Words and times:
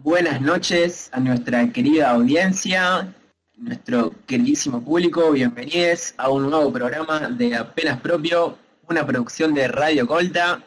Buenas 0.00 0.40
noches 0.40 1.10
a 1.12 1.20
nuestra 1.20 1.70
querida 1.70 2.10
audiencia, 2.10 3.14
nuestro 3.56 4.10
queridísimo 4.26 4.82
público, 4.82 5.30
bienvenidos 5.30 6.14
a 6.16 6.30
un 6.30 6.48
nuevo 6.50 6.72
programa 6.72 7.28
de 7.28 7.54
Apenas 7.54 8.00
Propio, 8.00 8.58
una 8.88 9.06
producción 9.06 9.52
de 9.52 9.68
Radio 9.68 10.06
Colta. 10.06 10.64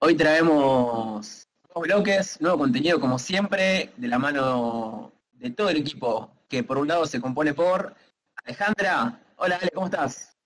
Hoy 0.00 0.16
traemos 0.16 1.46
nuevos 1.68 1.88
bloques, 1.88 2.40
nuevo 2.40 2.58
contenido 2.58 2.98
como 2.98 3.18
siempre, 3.18 3.92
de 3.98 4.08
la 4.08 4.18
mano 4.18 5.12
de 5.32 5.50
todo 5.50 5.68
el 5.68 5.76
equipo, 5.76 6.32
que 6.48 6.64
por 6.64 6.78
un 6.78 6.88
lado 6.88 7.04
se 7.04 7.20
compone 7.20 7.52
por 7.52 7.94
Alejandra. 8.44 9.20
Hola 9.36 9.56
Ale, 9.56 9.70
¿cómo 9.74 9.86
estás? 9.86 10.36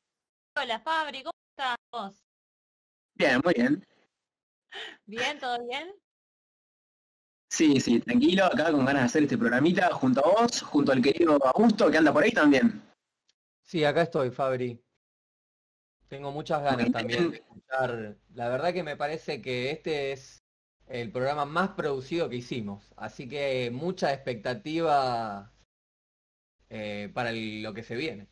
Hola 0.56 0.80
Fabri, 0.80 1.22
¿cómo 1.22 1.38
estás 1.50 1.76
vos? 1.92 2.16
Bien, 3.14 3.40
muy 3.44 3.54
bien. 3.54 3.86
¿Bien? 5.06 5.38
¿Todo 5.38 5.64
bien? 5.64 5.94
Sí, 7.50 7.80
sí, 7.80 8.00
tranquilo, 8.00 8.44
acá 8.44 8.70
con 8.70 8.84
ganas 8.84 9.02
de 9.02 9.06
hacer 9.06 9.22
este 9.22 9.38
programita 9.38 9.90
junto 9.94 10.24
a 10.24 10.42
vos, 10.42 10.62
junto 10.62 10.92
al 10.92 11.00
querido 11.02 11.38
Augusto 11.54 11.90
que 11.90 11.96
anda 11.98 12.12
por 12.12 12.22
ahí 12.22 12.30
también. 12.30 12.82
Sí, 13.62 13.84
acá 13.84 14.02
estoy, 14.02 14.30
Fabri. 14.30 14.80
Tengo 16.08 16.30
muchas 16.32 16.62
ganas 16.62 16.90
también 16.90 17.30
de 17.30 17.36
escuchar. 17.38 18.16
La 18.34 18.48
verdad 18.48 18.72
que 18.72 18.82
me 18.82 18.96
parece 18.96 19.42
que 19.42 19.70
este 19.70 20.12
es 20.12 20.42
el 20.86 21.10
programa 21.12 21.44
más 21.44 21.70
producido 21.70 22.28
que 22.28 22.36
hicimos, 22.36 22.92
así 22.96 23.28
que 23.28 23.70
mucha 23.70 24.12
expectativa 24.12 25.52
eh, 26.70 27.10
para 27.14 27.30
el- 27.30 27.62
lo 27.62 27.74
que 27.74 27.82
se 27.82 27.96
viene. 27.96 28.28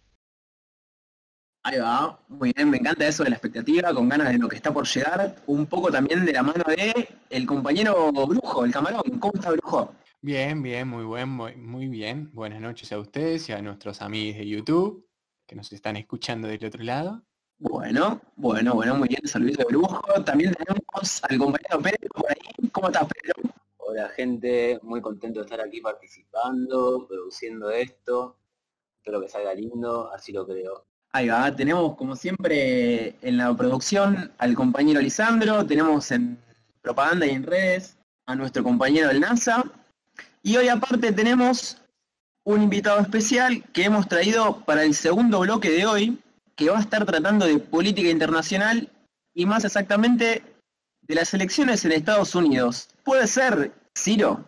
Ahí 1.69 1.81
va, 1.81 2.17
muy 2.29 2.53
bien, 2.53 2.71
me 2.71 2.77
encanta 2.77 3.09
eso 3.09 3.25
de 3.25 3.31
la 3.31 3.35
expectativa, 3.35 3.93
con 3.93 4.09
ganas 4.09 4.31
de 4.31 4.39
lo 4.39 4.49
que 4.49 4.55
está 4.55 4.73
por 4.73 4.87
llegar, 4.87 5.35
un 5.49 5.67
poco 5.67 5.91
también 5.91 6.25
de 6.25 6.33
la 6.33 6.45
mano 6.45 6.63
de 6.65 7.09
el 7.29 7.45
compañero 7.45 8.13
Brujo, 8.13 8.65
el 8.65 8.71
camarón. 8.71 9.19
¿Cómo 9.19 9.33
está 9.35 9.51
Brujo? 9.51 9.93
Bien, 10.21 10.63
bien, 10.63 10.87
muy 10.87 11.03
buen, 11.03 11.29
muy, 11.29 11.57
muy 11.57 11.89
bien. 11.89 12.31
Buenas 12.33 12.61
noches 12.61 12.93
a 12.93 13.01
ustedes 13.01 13.49
y 13.49 13.53
a 13.53 13.61
nuestros 13.61 14.01
amigos 14.01 14.39
de 14.39 14.47
YouTube 14.47 15.09
que 15.45 15.57
nos 15.57 15.73
están 15.73 15.97
escuchando 15.97 16.47
del 16.47 16.65
otro 16.65 16.85
lado. 16.85 17.25
Bueno, 17.59 18.21
bueno, 18.37 18.75
bueno, 18.75 18.95
muy 18.95 19.09
bien, 19.09 19.27
saludito 19.27 19.65
de 19.65 19.65
Brujo. 19.65 20.23
También 20.23 20.55
tenemos 20.55 21.25
al 21.25 21.37
compañero 21.37 21.83
Pedro 21.83 22.09
por 22.15 22.31
ahí. 22.31 22.69
¿Cómo 22.71 22.87
estás, 22.87 23.09
Pedro? 23.09 23.53
Hola 23.79 24.09
gente, 24.11 24.79
muy 24.85 25.01
contento 25.01 25.41
de 25.41 25.47
estar 25.47 25.61
aquí 25.61 25.81
participando, 25.81 27.09
produciendo 27.09 27.71
esto. 27.71 28.39
Espero 28.99 29.21
que 29.21 29.29
salga 29.29 29.53
lindo, 29.53 30.13
así 30.13 30.31
lo 30.31 30.47
creo. 30.47 30.87
Ahí 31.13 31.29
va, 31.29 31.55
tenemos 31.55 31.97
como 31.97 32.15
siempre 32.15 33.17
en 33.23 33.37
la 33.39 33.55
producción 33.57 34.33
al 34.39 34.55
compañero 34.55 35.01
Lisandro, 35.01 35.65
tenemos 35.65 36.11
en 36.11 36.39
propaganda 36.83 37.27
y 37.27 37.31
en 37.31 37.43
redes 37.43 37.97
a 38.27 38.35
nuestro 38.35 38.63
compañero 38.63 39.09
del 39.09 39.21
NASA. 39.21 39.65
Y 40.43 40.57
hoy 40.57 40.69
aparte 40.69 41.13
tenemos 41.13 41.79
un 42.45 42.63
invitado 42.63 43.01
especial 43.01 43.65
que 43.73 43.85
hemos 43.85 44.09
traído 44.09 44.61
para 44.65 44.85
el 44.85 44.95
segundo 44.95 45.41
bloque 45.41 45.71
de 45.71 45.87
hoy, 45.87 46.19
que 46.55 46.71
va 46.71 46.79
a 46.79 46.81
estar 46.81 47.05
tratando 47.05 47.47
de 47.47 47.59
política 47.59 48.09
internacional 48.09 48.89
y 49.35 49.47
más 49.47 49.65
exactamente 49.65 50.43
de 51.03 51.15
las 51.15 51.35
elecciones 51.35 51.85
en 51.85 51.93
Estados 51.93 52.35
Unidos. 52.35 52.89
¿Puede 53.05 53.27
ser, 53.27 53.73
Ciro? 53.97 54.45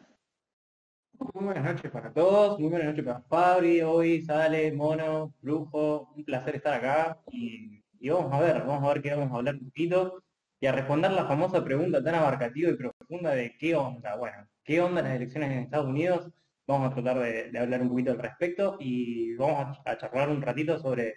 Muy 1.19 1.45
buenas 1.45 1.65
noches 1.65 1.91
para 1.91 2.13
todos, 2.13 2.59
muy 2.61 2.69
buenas 2.71 2.89
noches 2.89 3.05
para 3.05 3.21
Fabri, 3.23 3.83
hoy 3.83 4.23
sale, 4.23 4.73
Mono, 4.73 5.35
Brujo, 5.41 6.13
un 6.17 6.25
placer 6.25 6.57
estar 6.57 6.75
acá 6.75 7.19
y, 7.31 7.83
y 8.01 8.09
vamos 8.09 8.33
a 8.33 8.41
ver, 8.41 8.59
vamos 8.65 8.85
a 8.85 8.93
ver 8.95 9.03
qué 9.03 9.11
vamos 9.15 9.33
a 9.33 9.37
hablar 9.37 9.55
un 9.57 9.65
poquito 9.67 10.23
y 10.61 10.67
a 10.67 10.73
responder 10.73 11.11
la 11.13 11.27
famosa 11.27 11.65
pregunta 11.65 12.03
tan 12.03 12.15
abarcativa 12.15 12.71
y 12.71 12.77
profunda 12.77 13.31
de 13.35 13.57
qué 13.59 13.75
onda, 13.75 14.17
bueno, 14.17 14.49
qué 14.65 14.81
onda 14.81 15.03
las 15.03 15.17
elecciones 15.17 15.51
en 15.51 15.59
Estados 15.59 15.87
Unidos, 15.87 16.31
vamos 16.67 16.91
a 16.91 16.95
tratar 16.95 17.19
de, 17.21 17.51
de 17.51 17.59
hablar 17.59 17.83
un 17.83 17.89
poquito 17.91 18.13
al 18.13 18.19
respecto 18.19 18.77
y 18.81 19.35
vamos 19.37 19.79
a, 19.85 19.91
a 19.91 19.99
charlar 19.99 20.29
un 20.31 20.41
ratito 20.43 20.79
sobre 20.79 21.15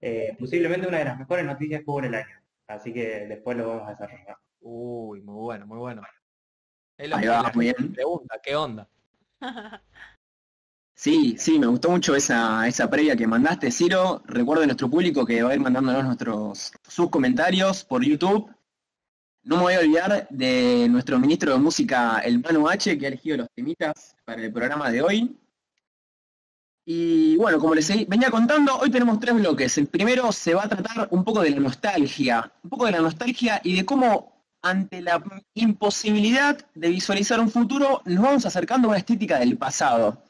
eh, 0.00 0.36
posiblemente 0.38 0.88
una 0.88 0.98
de 0.98 1.04
las 1.06 1.18
mejores 1.18 1.44
noticias 1.46 1.80
que 1.82 1.90
hubo 1.90 1.98
en 2.00 2.06
el 2.06 2.14
año, 2.16 2.36
así 2.68 2.92
que 2.92 3.26
después 3.26 3.56
lo 3.56 3.68
vamos 3.68 3.88
a 3.88 3.90
desarrollar. 3.90 4.36
Uy, 4.60 5.20
muy 5.22 5.36
bueno, 5.36 5.66
muy 5.66 5.78
bueno. 5.78 6.02
Es 6.96 7.08
lo 7.08 7.16
Ahí 7.16 7.22
que 7.22 7.28
va, 7.28 7.42
la 7.42 7.52
muy 7.54 7.66
bien. 7.66 7.92
pregunta, 7.94 8.38
¿qué 8.42 8.56
onda? 8.56 8.88
Sí, 10.96 11.36
sí, 11.38 11.58
me 11.58 11.66
gustó 11.66 11.90
mucho 11.90 12.14
esa, 12.14 12.66
esa 12.68 12.88
previa 12.88 13.16
que 13.16 13.26
mandaste, 13.26 13.70
Ciro. 13.70 14.22
Recuerdo 14.26 14.62
a 14.62 14.66
nuestro 14.66 14.88
público 14.88 15.26
que 15.26 15.42
va 15.42 15.50
a 15.50 15.54
ir 15.54 15.60
mandándonos 15.60 16.04
nuestros, 16.04 16.72
sus 16.88 17.10
comentarios 17.10 17.84
por 17.84 18.04
YouTube. 18.04 18.50
No 19.42 19.56
me 19.56 19.62
voy 19.62 19.74
a 19.74 19.80
olvidar 19.80 20.26
de 20.30 20.86
nuestro 20.88 21.18
ministro 21.18 21.52
de 21.52 21.58
música, 21.58 22.20
el 22.20 22.40
Manu 22.40 22.68
H, 22.68 22.96
que 22.96 23.04
ha 23.04 23.08
elegido 23.08 23.38
los 23.38 23.48
temitas 23.54 24.16
para 24.24 24.42
el 24.42 24.52
programa 24.52 24.90
de 24.90 25.02
hoy. 25.02 25.36
Y 26.86 27.36
bueno, 27.36 27.58
como 27.58 27.74
les 27.74 27.88
venía 28.08 28.30
contando, 28.30 28.76
hoy 28.78 28.90
tenemos 28.90 29.18
tres 29.18 29.34
bloques. 29.34 29.76
El 29.78 29.88
primero 29.88 30.30
se 30.32 30.54
va 30.54 30.64
a 30.64 30.68
tratar 30.68 31.08
un 31.10 31.24
poco 31.24 31.42
de 31.42 31.50
la 31.50 31.60
nostalgia, 31.60 32.52
un 32.62 32.70
poco 32.70 32.86
de 32.86 32.92
la 32.92 33.00
nostalgia 33.00 33.60
y 33.64 33.76
de 33.76 33.84
cómo 33.84 34.33
ante 34.64 35.02
la 35.02 35.22
imposibilidad 35.52 36.58
de 36.74 36.88
visualizar 36.88 37.38
un 37.38 37.50
futuro, 37.50 38.00
nos 38.06 38.24
vamos 38.24 38.46
acercando 38.46 38.88
a 38.88 38.92
una 38.92 38.98
estética 38.98 39.38
del 39.38 39.58
pasado. 39.58 40.22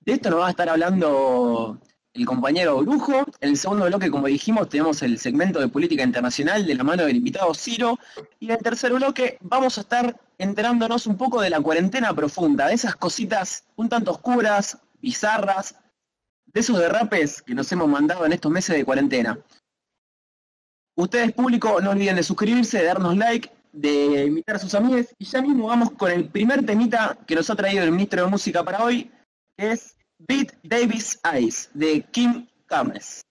De 0.00 0.14
esto 0.14 0.30
nos 0.30 0.40
va 0.40 0.46
a 0.46 0.50
estar 0.50 0.68
hablando 0.70 1.78
el 2.14 2.24
compañero 2.24 2.78
Brujo. 2.78 3.26
En 3.40 3.50
el 3.50 3.58
segundo 3.58 3.84
bloque, 3.84 4.10
como 4.10 4.26
dijimos, 4.26 4.70
tenemos 4.70 5.02
el 5.02 5.18
segmento 5.18 5.60
de 5.60 5.68
política 5.68 6.02
internacional 6.02 6.66
de 6.66 6.74
la 6.74 6.82
mano 6.82 7.04
del 7.04 7.16
invitado 7.16 7.52
Ciro. 7.52 7.98
Y 8.40 8.46
en 8.46 8.52
el 8.52 8.58
tercer 8.58 8.92
bloque 8.94 9.36
vamos 9.42 9.76
a 9.76 9.82
estar 9.82 10.18
enterándonos 10.38 11.06
un 11.06 11.18
poco 11.18 11.42
de 11.42 11.50
la 11.50 11.60
cuarentena 11.60 12.14
profunda, 12.14 12.68
de 12.68 12.74
esas 12.74 12.96
cositas 12.96 13.64
un 13.76 13.90
tanto 13.90 14.12
oscuras, 14.12 14.78
bizarras, 15.02 15.76
de 16.46 16.60
esos 16.60 16.78
derrapes 16.78 17.42
que 17.42 17.54
nos 17.54 17.70
hemos 17.70 17.88
mandado 17.88 18.24
en 18.24 18.32
estos 18.32 18.50
meses 18.50 18.76
de 18.76 18.84
cuarentena. 18.84 19.38
Ustedes, 20.96 21.32
público, 21.32 21.80
no 21.82 21.90
olviden 21.90 22.16
de 22.16 22.22
suscribirse, 22.22 22.78
de 22.78 22.84
darnos 22.84 23.16
like, 23.16 23.50
de 23.74 24.26
invitar 24.26 24.56
a 24.56 24.58
sus 24.58 24.74
amigos. 24.74 25.06
Y 25.18 25.24
ya 25.24 25.42
mismo 25.42 25.66
vamos 25.66 25.90
con 25.92 26.10
el 26.10 26.28
primer 26.28 26.64
temita 26.64 27.18
que 27.26 27.34
nos 27.34 27.50
ha 27.50 27.56
traído 27.56 27.84
el 27.84 27.90
ministro 27.90 28.24
de 28.24 28.30
Música 28.30 28.62
para 28.62 28.82
hoy, 28.82 29.10
que 29.56 29.72
es 29.72 29.96
Beat 30.18 30.54
Davis 30.62 31.18
Eyes, 31.30 31.68
de 31.74 32.02
Kim 32.10 32.46
Kames. 32.66 33.22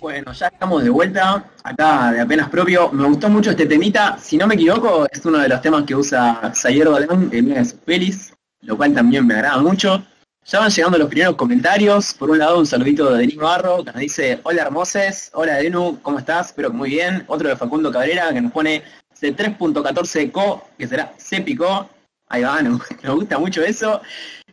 Bueno, 0.00 0.32
ya 0.32 0.48
estamos 0.48 0.82
de 0.82 0.90
vuelta, 0.90 1.48
acá 1.62 2.10
de 2.12 2.20
apenas 2.20 2.48
propio. 2.48 2.90
Me 2.90 3.06
gustó 3.06 3.28
mucho 3.28 3.50
este 3.50 3.66
temita. 3.66 4.18
Si 4.18 4.36
no 4.36 4.46
me 4.46 4.54
equivoco, 4.54 5.06
es 5.10 5.24
uno 5.24 5.38
de 5.38 5.48
los 5.48 5.60
temas 5.62 5.84
que 5.84 5.94
usa 5.94 6.52
Sayer 6.54 6.86
Dolan 6.86 7.28
en 7.32 7.46
una 7.46 7.58
de 7.58 7.64
sus 7.64 7.74
pelis, 7.74 8.34
lo 8.62 8.76
cual 8.76 8.94
también 8.94 9.26
me 9.26 9.34
agrada 9.34 9.62
mucho. 9.62 10.04
Ya 10.44 10.58
van 10.58 10.70
llegando 10.70 10.98
los 10.98 11.08
primeros 11.08 11.36
comentarios. 11.36 12.14
Por 12.14 12.30
un 12.30 12.38
lado, 12.38 12.58
un 12.58 12.66
saludito 12.66 13.12
de 13.12 13.20
Denis 13.20 13.36
Barro, 13.36 13.84
que 13.84 13.92
nos 13.92 14.00
dice, 14.00 14.40
hola 14.42 14.62
hermoses, 14.62 15.30
hola 15.34 15.54
Denu, 15.54 16.00
¿cómo 16.02 16.18
estás? 16.18 16.48
Espero 16.48 16.72
que 16.72 16.76
muy 16.76 16.90
bien. 16.90 17.22
Otro 17.28 17.48
de 17.48 17.54
Facundo 17.54 17.92
Cabrera, 17.92 18.32
que 18.32 18.40
nos 18.40 18.50
pone 18.50 18.82
C3.14 19.22 20.32
Co, 20.32 20.68
que 20.76 20.88
será 20.88 21.14
C 21.16 21.40
picó. 21.40 21.88
Ahí 22.28 22.42
va, 22.42 22.60
nos, 22.60 22.82
nos 23.02 23.14
gusta 23.14 23.38
mucho 23.38 23.62
eso. 23.62 24.00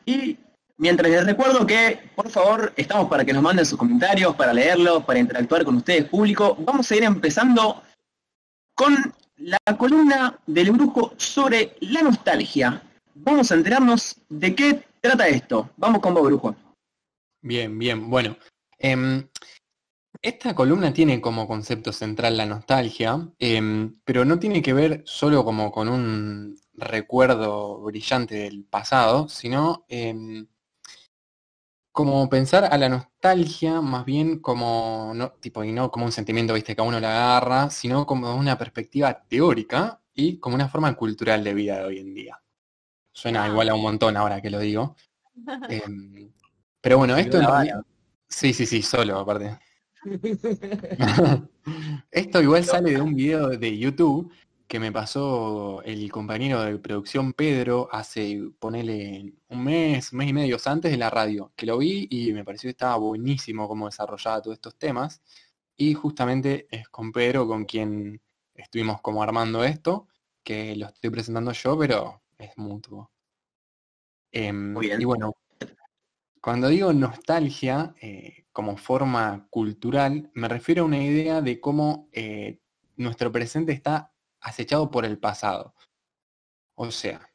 Y 0.05 0.37
mientras 0.77 1.11
les 1.11 1.25
recuerdo 1.25 1.65
que, 1.65 1.99
por 2.15 2.29
favor, 2.29 2.71
estamos 2.77 3.09
para 3.09 3.25
que 3.25 3.33
nos 3.33 3.41
manden 3.41 3.65
sus 3.65 3.79
comentarios, 3.79 4.35
para 4.35 4.53
leerlos, 4.53 5.03
para 5.03 5.19
interactuar 5.19 5.65
con 5.65 5.77
ustedes, 5.77 6.05
público. 6.05 6.55
Vamos 6.59 6.91
a 6.91 6.95
ir 6.95 7.03
empezando 7.03 7.81
con 8.75 8.95
la 9.37 9.57
columna 9.77 10.37
del 10.45 10.71
brujo 10.71 11.13
sobre 11.17 11.75
la 11.81 12.03
nostalgia. 12.03 12.81
Vamos 13.15 13.51
a 13.51 13.55
enterarnos 13.55 14.15
de 14.29 14.55
qué 14.55 14.83
trata 15.01 15.27
esto. 15.27 15.69
Vamos 15.77 16.01
con 16.01 16.13
vos, 16.13 16.23
brujo. 16.23 16.55
Bien, 17.41 17.77
bien, 17.79 18.09
bueno. 18.09 18.37
em, 18.77 19.27
esta 20.21 20.53
columna 20.53 20.91
tiene 20.93 21.21
como 21.21 21.47
concepto 21.47 21.93
central 21.93 22.37
la 22.37 22.45
nostalgia, 22.45 23.29
em, 23.39 23.99
pero 24.03 24.25
no 24.25 24.37
tiene 24.39 24.61
que 24.61 24.73
ver 24.73 25.01
solo 25.05 25.45
como 25.45 25.71
con 25.71 25.87
un 25.89 26.57
recuerdo 26.73 27.79
brillante 27.81 28.35
del 28.35 28.63
pasado, 28.65 29.29
sino 29.29 29.85
em, 29.89 30.47
como 31.91 32.29
pensar 32.29 32.65
a 32.65 32.77
la 32.77 32.87
nostalgia 32.89 33.81
más 33.81 34.05
bien 34.05 34.39
como, 34.39 35.11
no, 35.15 35.31
tipo, 35.33 35.63
y 35.63 35.71
no 35.71 35.91
como 35.91 36.05
un 36.05 36.11
sentimiento, 36.11 36.53
viste, 36.53 36.75
que 36.75 36.81
a 36.81 36.85
uno 36.85 36.99
la 36.99 37.09
agarra, 37.37 37.69
sino 37.69 38.05
como 38.05 38.35
una 38.35 38.57
perspectiva 38.57 39.23
teórica 39.27 40.01
y 40.13 40.37
como 40.39 40.55
una 40.55 40.69
forma 40.69 40.95
cultural 40.95 41.43
de 41.43 41.53
vida 41.53 41.79
de 41.79 41.85
hoy 41.85 41.99
en 41.99 42.13
día. 42.13 42.39
Suena 43.13 43.45
Ah. 43.45 43.47
igual 43.49 43.69
a 43.69 43.75
un 43.75 43.81
montón 43.81 44.17
ahora 44.17 44.41
que 44.41 44.49
lo 44.49 44.59
digo. 44.59 44.95
Em, 45.69 46.31
pero 46.81 46.97
bueno, 46.99 47.17
esto 47.17 47.37
en 47.39 47.47
realidad-. 47.47 47.81
Sí, 48.27 48.53
sí, 48.53 48.65
sí, 48.65 48.81
solo 48.83 49.19
aparte. 49.19 49.57
Esto 52.11 52.41
igual 52.41 52.63
sale 52.63 52.91
de 52.91 53.01
un 53.01 53.13
video 53.15 53.49
de 53.49 53.77
YouTube 53.77 54.31
que 54.67 54.79
me 54.79 54.91
pasó 54.91 55.81
el 55.83 56.11
compañero 56.11 56.61
de 56.61 56.77
producción 56.77 57.33
Pedro 57.33 57.89
hace, 57.91 58.39
ponele, 58.59 59.33
un 59.47 59.63
mes, 59.63 60.11
un 60.11 60.19
mes 60.19 60.29
y 60.29 60.33
medio 60.33 60.57
antes 60.63 60.91
de 60.91 60.97
la 60.97 61.09
radio, 61.09 61.51
que 61.55 61.65
lo 61.65 61.79
vi 61.79 62.07
y 62.09 62.31
me 62.33 62.45
pareció 62.45 62.67
que 62.67 62.71
estaba 62.71 62.97
buenísimo 62.97 63.67
cómo 63.67 63.87
desarrollaba 63.87 64.41
todos 64.43 64.55
estos 64.55 64.77
temas. 64.77 65.23
Y 65.75 65.95
justamente 65.95 66.67
es 66.69 66.87
con 66.89 67.11
Pedro 67.11 67.47
con 67.47 67.65
quien 67.65 68.21
estuvimos 68.53 69.01
como 69.01 69.23
armando 69.23 69.63
esto, 69.63 70.07
que 70.43 70.75
lo 70.75 70.87
estoy 70.87 71.09
presentando 71.09 71.51
yo, 71.51 71.77
pero 71.77 72.21
es 72.37 72.55
mutuo. 72.57 73.11
Em, 74.31 74.73
Muy 74.73 74.85
bien. 74.85 75.01
y 75.01 75.05
bueno, 75.05 75.33
cuando 76.41 76.67
digo 76.67 76.93
nostalgia 76.93 77.95
eh, 78.01 78.45
como 78.59 78.75
forma 78.75 79.47
cultural, 79.49 80.31
me 80.33 80.49
refiero 80.49 80.83
a 80.83 80.85
una 80.85 81.01
idea 81.01 81.39
de 81.39 81.61
cómo 81.61 82.09
eh, 82.11 82.59
nuestro 82.97 83.31
presente 83.31 83.71
está 83.71 84.13
acechado 84.41 84.91
por 84.91 85.05
el 85.05 85.17
pasado. 85.17 85.75
O 86.75 86.91
sea, 86.91 87.31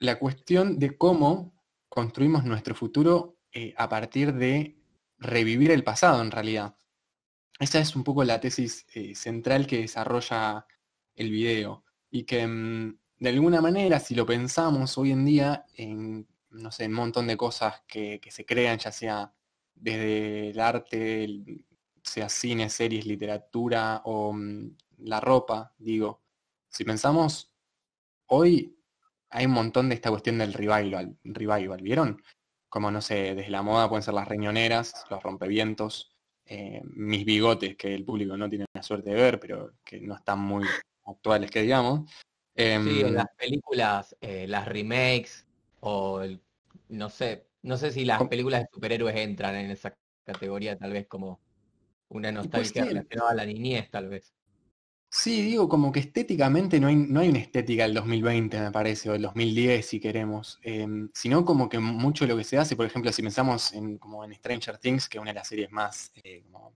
la 0.00 0.18
cuestión 0.18 0.80
de 0.80 0.98
cómo 0.98 1.54
construimos 1.88 2.42
nuestro 2.42 2.74
futuro 2.74 3.38
eh, 3.52 3.74
a 3.76 3.88
partir 3.88 4.34
de 4.34 4.76
revivir 5.18 5.70
el 5.70 5.84
pasado 5.84 6.20
en 6.20 6.32
realidad. 6.32 6.76
Esa 7.60 7.78
es 7.78 7.94
un 7.94 8.02
poco 8.02 8.24
la 8.24 8.40
tesis 8.40 8.84
eh, 8.94 9.14
central 9.14 9.68
que 9.68 9.82
desarrolla 9.82 10.66
el 11.14 11.30
video 11.30 11.84
y 12.10 12.24
que 12.24 12.44
mm, 12.44 12.98
de 13.20 13.28
alguna 13.28 13.60
manera, 13.60 14.00
si 14.00 14.16
lo 14.16 14.26
pensamos 14.26 14.98
hoy 14.98 15.12
en 15.12 15.24
día 15.24 15.64
en, 15.74 16.26
no 16.50 16.72
sé, 16.72 16.86
un 16.86 16.94
montón 16.94 17.28
de 17.28 17.36
cosas 17.36 17.84
que, 17.86 18.18
que 18.20 18.32
se 18.32 18.44
crean, 18.44 18.80
ya 18.80 18.90
sea 18.90 19.32
desde 19.82 20.50
el 20.50 20.60
arte, 20.60 21.24
el- 21.24 21.64
sea 22.04 22.28
cine, 22.28 22.68
series, 22.70 23.04
literatura 23.06 24.02
o 24.04 24.32
mm, 24.32 24.76
la 24.98 25.20
ropa, 25.20 25.72
digo, 25.78 26.20
si 26.68 26.84
pensamos 26.84 27.52
hoy 28.26 28.76
hay 29.30 29.46
un 29.46 29.52
montón 29.52 29.88
de 29.88 29.94
esta 29.94 30.10
cuestión 30.10 30.38
del 30.38 30.52
revival, 30.52 31.16
revival, 31.24 31.80
¿vieron? 31.82 32.22
Como, 32.68 32.90
no 32.90 33.00
sé, 33.00 33.34
desde 33.34 33.50
la 33.50 33.62
moda 33.62 33.88
pueden 33.88 34.02
ser 34.02 34.14
las 34.14 34.28
riñoneras, 34.28 35.04
los 35.10 35.22
rompevientos, 35.22 36.14
eh, 36.46 36.80
mis 36.84 37.24
bigotes, 37.24 37.76
que 37.76 37.94
el 37.94 38.04
público 38.04 38.36
no 38.36 38.48
tiene 38.48 38.66
la 38.74 38.82
suerte 38.82 39.10
de 39.10 39.16
ver, 39.16 39.40
pero 39.40 39.74
que 39.84 40.00
no 40.00 40.14
están 40.14 40.38
muy 40.40 40.64
actuales, 41.04 41.50
que 41.50 41.62
digamos. 41.62 42.10
Em, 42.54 42.84
Sí, 42.84 43.04
o 43.04 43.10
las 43.10 43.26
películas, 43.36 44.16
eh, 44.20 44.46
las 44.46 44.66
remakes, 44.66 45.46
o 45.80 46.20
el- 46.22 46.40
no 46.88 47.08
sé, 47.08 47.46
no 47.62 47.76
sé 47.76 47.92
si 47.92 48.04
las 48.04 48.22
películas 48.28 48.62
de 48.62 48.68
superhéroes 48.72 49.16
entran 49.16 49.56
en 49.56 49.70
esa 49.70 49.96
categoría, 50.24 50.76
tal 50.76 50.92
vez 50.92 51.06
como 51.06 51.40
una 52.08 52.30
nostalgia 52.30 52.84
ser. 52.84 52.92
relacionada 52.92 53.30
a 53.30 53.34
la 53.34 53.46
niñez, 53.46 53.90
tal 53.90 54.08
vez. 54.08 54.34
Sí, 55.14 55.42
digo, 55.42 55.68
como 55.68 55.92
que 55.92 56.00
estéticamente 56.00 56.80
no 56.80 56.86
hay, 56.88 56.96
no 56.96 57.20
hay 57.20 57.28
una 57.28 57.38
estética 57.38 57.82
del 57.82 57.92
2020, 57.94 58.58
me 58.60 58.70
parece, 58.72 59.10
o 59.10 59.12
del 59.12 59.22
2010, 59.22 59.84
si 59.86 60.00
queremos, 60.00 60.58
em, 60.62 61.10
sino 61.12 61.44
como 61.44 61.68
que 61.68 61.78
mucho 61.78 62.24
de 62.24 62.28
lo 62.28 62.36
que 62.38 62.44
se 62.44 62.56
hace, 62.56 62.76
por 62.76 62.86
ejemplo, 62.86 63.12
si 63.12 63.20
pensamos 63.22 63.74
en, 63.74 63.98
como 63.98 64.24
en 64.24 64.34
Stranger 64.34 64.78
Things, 64.78 65.08
que 65.10 65.18
es 65.18 65.22
una 65.22 65.32
de 65.32 65.34
las 65.34 65.48
series 65.48 65.70
más, 65.70 66.12
eh, 66.24 66.42
como 66.44 66.74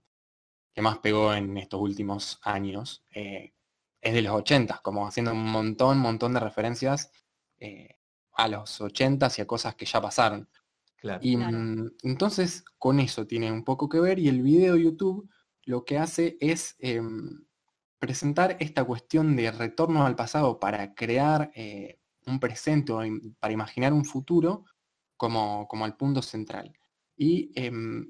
que 0.73 0.81
más 0.83 0.99
pegó 0.99 1.33
en 1.33 1.57
estos 1.57 1.81
últimos 1.81 2.39
años, 2.43 3.03
eh, 3.11 3.53
es 4.01 4.13
de 4.13 4.21
los 4.21 4.33
80, 4.33 4.81
como 4.83 5.07
haciendo 5.07 5.31
un 5.31 5.43
montón, 5.43 5.97
montón 5.97 6.33
de 6.35 6.39
referencias 6.39 7.11
eh, 7.59 7.95
a 8.33 8.47
los 8.47 8.79
80 8.81 9.29
y 9.37 9.41
a 9.41 9.47
cosas 9.47 9.75
que 9.75 9.85
ya 9.85 9.99
pasaron. 9.99 10.47
Claro. 10.97 11.19
Y 11.23 11.35
Claro. 11.37 11.57
mm, 11.57 11.91
entonces 12.03 12.63
con 12.77 12.99
eso 12.99 13.27
tiene 13.27 13.51
un 13.51 13.63
poco 13.63 13.89
que 13.89 13.99
ver 13.99 14.19
y 14.19 14.27
el 14.29 14.41
video 14.41 14.75
de 14.75 14.83
YouTube 14.83 15.29
lo 15.65 15.85
que 15.85 15.97
hace 15.97 16.37
es 16.39 16.75
em, 16.79 17.45
presentar 17.99 18.57
esta 18.59 18.83
cuestión 18.85 19.35
de 19.35 19.51
retorno 19.51 20.05
al 20.05 20.15
pasado 20.15 20.59
para 20.59 20.93
crear 20.95 21.51
eh, 21.55 21.99
un 22.25 22.39
presente 22.39 22.93
o 22.93 23.03
im- 23.05 23.35
para 23.39 23.53
imaginar 23.53 23.93
un 23.93 24.05
futuro 24.05 24.65
como, 25.17 25.67
como 25.67 25.85
el 25.85 25.95
punto 25.95 26.21
central. 26.21 26.73
Y 27.17 27.51
em, 27.55 28.09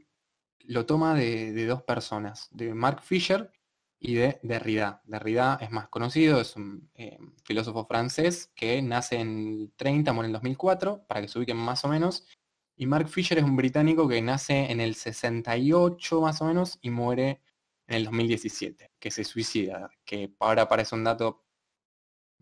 lo 0.66 0.86
toma 0.86 1.16
de, 1.16 1.54
de 1.54 1.66
dos 1.66 1.84
personas, 1.84 2.48
de 2.52 2.74
Mark 2.74 3.02
Fisher 3.04 3.52
y 4.00 4.16
de 4.16 4.40
Derrida. 4.44 5.02
Derrida 5.06 5.58
es 5.62 5.72
más 5.72 5.88
conocido, 5.90 6.42
es 6.42 6.56
un 6.56 6.90
eh, 6.96 7.18
filósofo 7.46 7.86
francés 7.86 8.52
que 8.56 8.82
nace 8.82 9.18
en 9.20 9.38
el 9.62 9.74
30, 9.76 10.14
muere 10.14 10.26
en 10.28 10.32
el 10.32 10.34
2004, 10.34 11.06
para 11.08 11.22
que 11.22 11.28
se 11.28 11.40
ubiquen 11.40 11.58
más 11.58 11.84
o 11.86 11.88
menos. 11.88 12.28
Y 12.78 12.86
Mark 12.86 13.10
Fisher 13.10 13.40
es 13.40 13.44
un 13.44 13.56
británico 13.56 14.08
que 14.08 14.22
nace 14.22 14.72
en 14.72 14.80
el 14.80 14.96
68 14.96 16.22
más 16.22 16.42
o 16.42 16.46
menos 16.46 16.78
y 16.82 16.92
muere 16.92 17.42
en 17.88 17.96
el 17.96 18.06
2017, 18.06 18.92
que 19.00 19.12
se 19.12 19.24
suicida, 19.24 19.90
que 20.06 20.34
ahora 20.40 20.68
parece 20.68 20.94
un 20.94 21.04
dato 21.04 21.44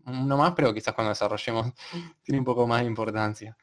no 0.04 0.36
más, 0.36 0.52
pero 0.54 0.72
quizás 0.72 0.94
cuando 0.94 1.08
desarrollemos 1.10 1.72
tiene 2.22 2.38
un 2.38 2.44
poco 2.44 2.66
más 2.66 2.82
de 2.82 2.86
importancia. 2.86 3.56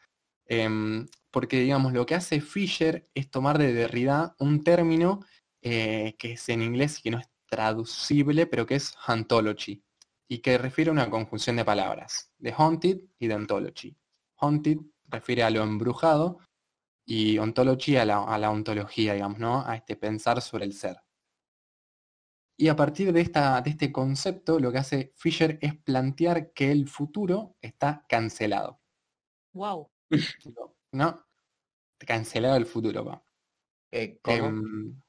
Em, 0.46 1.08
porque, 1.32 1.60
digamos, 1.60 1.94
lo 1.94 2.06
que 2.06 2.16
hace 2.16 2.42
Fisher 2.42 3.10
es 3.14 3.30
tomar 3.30 3.58
de 3.58 3.74
Derrida 3.74 4.36
un 4.40 4.64
término 4.64 5.22
eh, 5.62 6.16
que 6.20 6.34
es 6.34 6.50
en 6.50 6.62
inglés 6.62 7.00
y 7.00 7.04
que 7.04 7.12
no 7.12 7.20
es 7.20 7.30
traducible, 7.46 8.48
pero 8.48 8.66
que 8.66 8.76
es 8.76 8.96
hauntology, 9.06 9.84
y 10.28 10.40
que 10.40 10.58
refiere 10.58 10.90
a 10.90 10.94
una 10.94 11.10
conjunción 11.10 11.56
de 11.56 11.66
palabras, 11.66 12.32
de 12.38 12.54
haunted 12.58 12.98
y 13.20 13.28
de 13.28 13.36
ontology. 13.36 13.96
Haunted 14.38 14.80
refiere 15.08 15.44
a 15.44 15.50
lo 15.50 15.64
embrujado 15.64 16.40
y 17.06 17.38
ontology 17.38 17.98
a 17.98 18.06
la, 18.06 18.24
a 18.24 18.38
la 18.38 18.50
ontología, 18.52 19.14
digamos, 19.14 19.40
¿no? 19.40 19.66
A 19.66 19.76
este 19.76 19.96
pensar 19.96 20.42
sobre 20.42 20.66
el 20.66 20.74
ser. 20.74 20.98
Y 22.58 22.68
a 22.68 22.76
partir 22.76 23.12
de, 23.12 23.22
esta, 23.22 23.62
de 23.62 23.72
este 23.72 23.92
concepto, 23.92 24.60
lo 24.60 24.72
que 24.72 24.78
hace 24.78 25.14
Fisher 25.18 25.58
es 25.62 25.76
plantear 25.76 26.54
que 26.54 26.72
el 26.72 26.88
futuro 26.88 27.58
está 27.62 28.06
cancelado. 28.08 28.80
Wow. 29.54 29.90
¿No? 30.94 31.26
Cancelado 31.98 32.56
el 32.56 32.66
futuro, 32.66 33.04
pa. 33.06 33.24
Eh. 33.92 34.20
Em, 34.26 35.00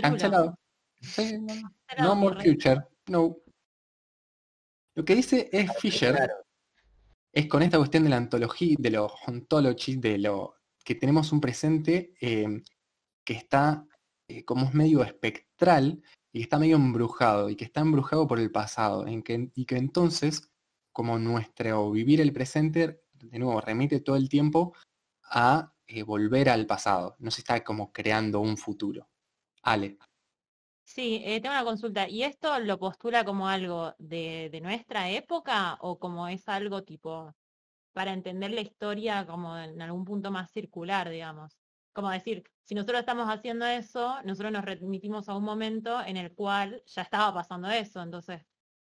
cancelado. 0.00 0.58
Sí, 1.00 1.38
no, 1.38 1.54
no. 1.54 1.74
Cancelado, 1.86 2.14
No 2.14 2.16
more 2.16 2.42
future. 2.42 2.82
No. 3.08 3.36
Lo 4.96 5.04
que 5.04 5.14
dice 5.14 5.48
es 5.52 5.70
Fisher 5.78 6.14
Claro. 6.14 6.34
es 7.32 7.46
con 7.48 7.62
esta 7.62 7.78
cuestión 7.78 8.04
de 8.04 8.10
la 8.10 8.16
antología, 8.16 8.76
de 8.78 8.90
lo 8.90 9.12
ontology, 9.26 9.96
de 9.96 10.18
lo 10.18 10.56
que 10.84 10.94
tenemos 10.94 11.32
un 11.32 11.40
presente 11.40 12.14
eh, 12.20 12.62
que 13.24 13.32
está 13.32 13.86
eh, 14.28 14.44
como 14.44 14.66
es 14.66 14.74
medio 14.74 15.02
espectral 15.02 16.02
y 16.32 16.42
está 16.42 16.58
medio 16.58 16.76
embrujado 16.76 17.48
y 17.48 17.56
que 17.56 17.64
está 17.64 17.80
embrujado 17.80 18.26
por 18.26 18.38
el 18.38 18.50
pasado 18.50 19.06
en 19.06 19.22
que, 19.22 19.50
y 19.54 19.64
que 19.64 19.76
entonces 19.76 20.50
como 20.92 21.18
nuestro 21.18 21.90
vivir 21.90 22.20
el 22.20 22.32
presente 22.32 23.02
de 23.12 23.38
nuevo 23.38 23.60
remite 23.60 24.00
todo 24.00 24.16
el 24.16 24.28
tiempo 24.28 24.74
a 25.24 25.72
eh, 25.86 26.02
volver 26.02 26.48
al 26.48 26.66
pasado, 26.66 27.16
no 27.18 27.30
se 27.30 27.40
está 27.40 27.64
como 27.64 27.92
creando 27.92 28.40
un 28.40 28.56
futuro. 28.56 29.08
Ale. 29.62 29.98
Sí, 30.84 31.22
tengo 31.24 31.54
una 31.54 31.64
consulta. 31.64 32.08
¿Y 32.08 32.22
esto 32.22 32.58
lo 32.60 32.78
postula 32.78 33.24
como 33.24 33.48
algo 33.48 33.94
de 33.98 34.60
nuestra 34.62 35.10
época 35.10 35.78
o 35.80 35.98
como 35.98 36.28
es 36.28 36.46
algo 36.46 36.84
tipo 36.84 37.34
para 37.94 38.12
entender 38.12 38.52
la 38.52 38.60
historia 38.62 39.26
como 39.26 39.58
en 39.58 39.80
algún 39.82 40.04
punto 40.04 40.30
más 40.32 40.52
circular, 40.52 41.08
digamos? 41.10 41.58
Como 41.94 42.10
decir, 42.10 42.44
si 42.64 42.74
nosotros 42.74 43.00
estamos 43.00 43.28
haciendo 43.28 43.66
eso, 43.66 44.22
nosotros 44.24 44.52
nos 44.52 44.64
remitimos 44.66 45.28
a 45.30 45.36
un 45.36 45.44
momento 45.44 46.02
en 46.04 46.18
el 46.18 46.34
cual 46.34 46.82
ya 46.86 47.02
estaba 47.02 47.32
pasando 47.34 47.70
eso. 47.70 48.02
Entonces, 48.02 48.42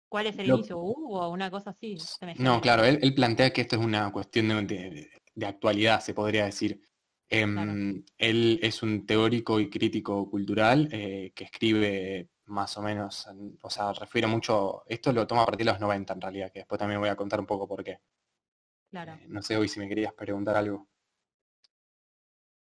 ¿cuál 0.09 0.27
es 0.27 0.39
el 0.39 0.49
Lo- 0.49 0.57
inicio? 0.57 0.79
¿Hubo 0.79 1.29
una 1.31 1.51
cosa 1.51 1.71
así? 1.71 1.99
No, 2.39 2.61
claro, 2.61 2.85
él, 2.85 2.99
él 3.03 3.15
plantea 3.15 3.53
que 3.53 3.63
esto 3.63 3.77
es 3.77 3.85
una 3.85 4.11
cuestión 4.13 4.49
de, 4.49 4.65
de- 4.67 5.11
de 5.35 5.47
actualidad, 5.47 6.01
se 6.01 6.15
podría 6.15 6.47
decir. 6.47 6.81
Em, 7.29 7.55
Claro. 7.55 7.73
Él 8.19 8.61
es 8.63 8.83
un 8.83 9.07
teórico 9.07 9.61
y 9.61 9.69
crítico 9.71 10.31
cultural 10.31 10.89
eh, 10.93 11.33
que 11.35 11.45
escribe 11.45 12.31
más 12.47 12.77
o 12.79 12.83
menos, 12.83 13.27
en- 13.29 13.59
o 13.63 13.71
sea, 13.71 13.93
refiere 13.93 14.27
mucho, 14.29 14.85
esto 14.87 15.13
lo 15.13 15.27
toma 15.27 15.43
a 15.43 15.47
partir 15.47 15.67
de 15.67 15.73
los 15.73 15.81
90 15.81 16.15
en 16.15 16.21
realidad, 16.21 16.53
que 16.53 16.61
después 16.61 16.79
también 16.79 17.01
voy 17.01 17.09
a 17.11 17.17
contar 17.17 17.41
un 17.41 17.47
poco 17.47 17.67
por 17.69 17.83
qué. 17.85 17.99
Claro. 18.97 19.13
Eh, 19.13 19.27
no 19.29 19.43
sé 19.43 19.59
hoy 19.59 19.69
si 19.69 19.79
me 19.79 19.89
querías 19.89 20.15
preguntar 20.15 20.57
algo. 20.57 20.89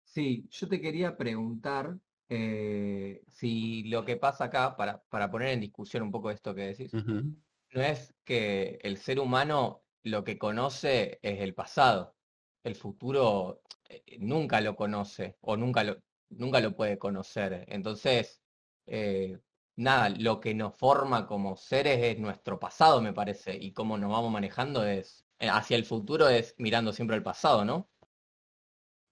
Sí, 0.02 0.48
yo 0.50 0.68
te 0.68 0.80
quería 0.80 1.16
preguntar 1.16 1.96
eh, 2.28 3.22
si 3.28 3.84
lo 3.84 4.04
que 4.04 4.16
pasa 4.16 4.46
acá, 4.46 4.76
para, 4.76 5.00
para 5.10 5.30
poner 5.30 5.50
en 5.50 5.60
discusión 5.60 6.02
un 6.02 6.10
poco 6.10 6.32
esto 6.32 6.56
que 6.56 6.62
decís, 6.62 6.92
no 6.92 7.82
es 7.82 8.16
que 8.25 8.80
el 8.82 8.96
ser 8.96 9.20
humano 9.20 9.84
lo 10.02 10.25
que 10.25 10.38
conoce 10.38 11.20
es 11.22 11.40
el 11.40 11.54
pasado. 11.54 12.16
El 12.64 12.75
futuro 12.75 13.62
eh, 13.88 14.18
nunca 14.18 14.60
lo 14.60 14.75
conoce 14.75 15.37
o 15.42 15.56
nunca 15.56 15.84
lo, 15.84 15.98
nunca 16.30 16.60
lo 16.60 16.75
puede 16.75 16.98
conocer. 16.98 17.64
Entonces, 17.68 18.42
eh, 18.87 19.38
nada, 19.76 20.08
lo 20.08 20.40
que 20.40 20.52
nos 20.52 20.75
forma 20.76 21.28
como 21.28 21.56
seres 21.56 22.02
es 22.02 22.18
nuestro 22.18 22.58
pasado, 22.58 23.00
me 23.00 23.12
parece, 23.12 23.56
y 23.56 23.72
cómo 23.72 23.96
nos 23.96 24.10
vamos 24.10 24.32
manejando 24.32 24.84
es, 24.84 25.27
hacia 25.40 25.76
el 25.76 25.85
futuro 25.85 26.28
es 26.28 26.54
mirando 26.59 26.92
siempre 26.92 27.16
el 27.16 27.23
pasado, 27.23 27.64
¿no? 27.64 27.88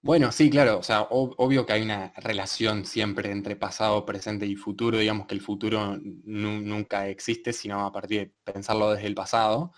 Bueno, 0.03 0.31
sí, 0.31 0.51
claro, 0.51 0.79
o 0.79 0.83
sea, 0.85 1.09
ob- 1.09 1.35
obvio 1.39 1.67
que 1.67 1.73
hay 1.73 1.83
una 1.83 2.13
relación 2.17 2.85
siempre 2.85 3.31
entre 3.33 3.57
pasado, 3.57 4.05
presente 4.07 4.47
y 4.47 4.55
futuro, 4.55 4.99
digamos 4.99 5.27
que 5.27 5.35
el 5.35 5.41
futuro 5.41 5.97
nu- 5.99 6.61
nunca 6.61 7.09
existe, 7.09 7.53
sino 7.53 7.85
a 7.85 7.91
partir 7.93 8.21
de 8.21 8.35
pensarlo 8.53 8.93
desde 8.93 9.09
el 9.09 9.15
pasado, 9.17 9.73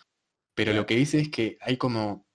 pero 0.54 0.72
lo 0.74 0.86
que 0.86 0.96
dice 0.96 1.20
es 1.20 1.30
que 1.30 1.58
hay 1.60 1.76
como, 1.78 2.26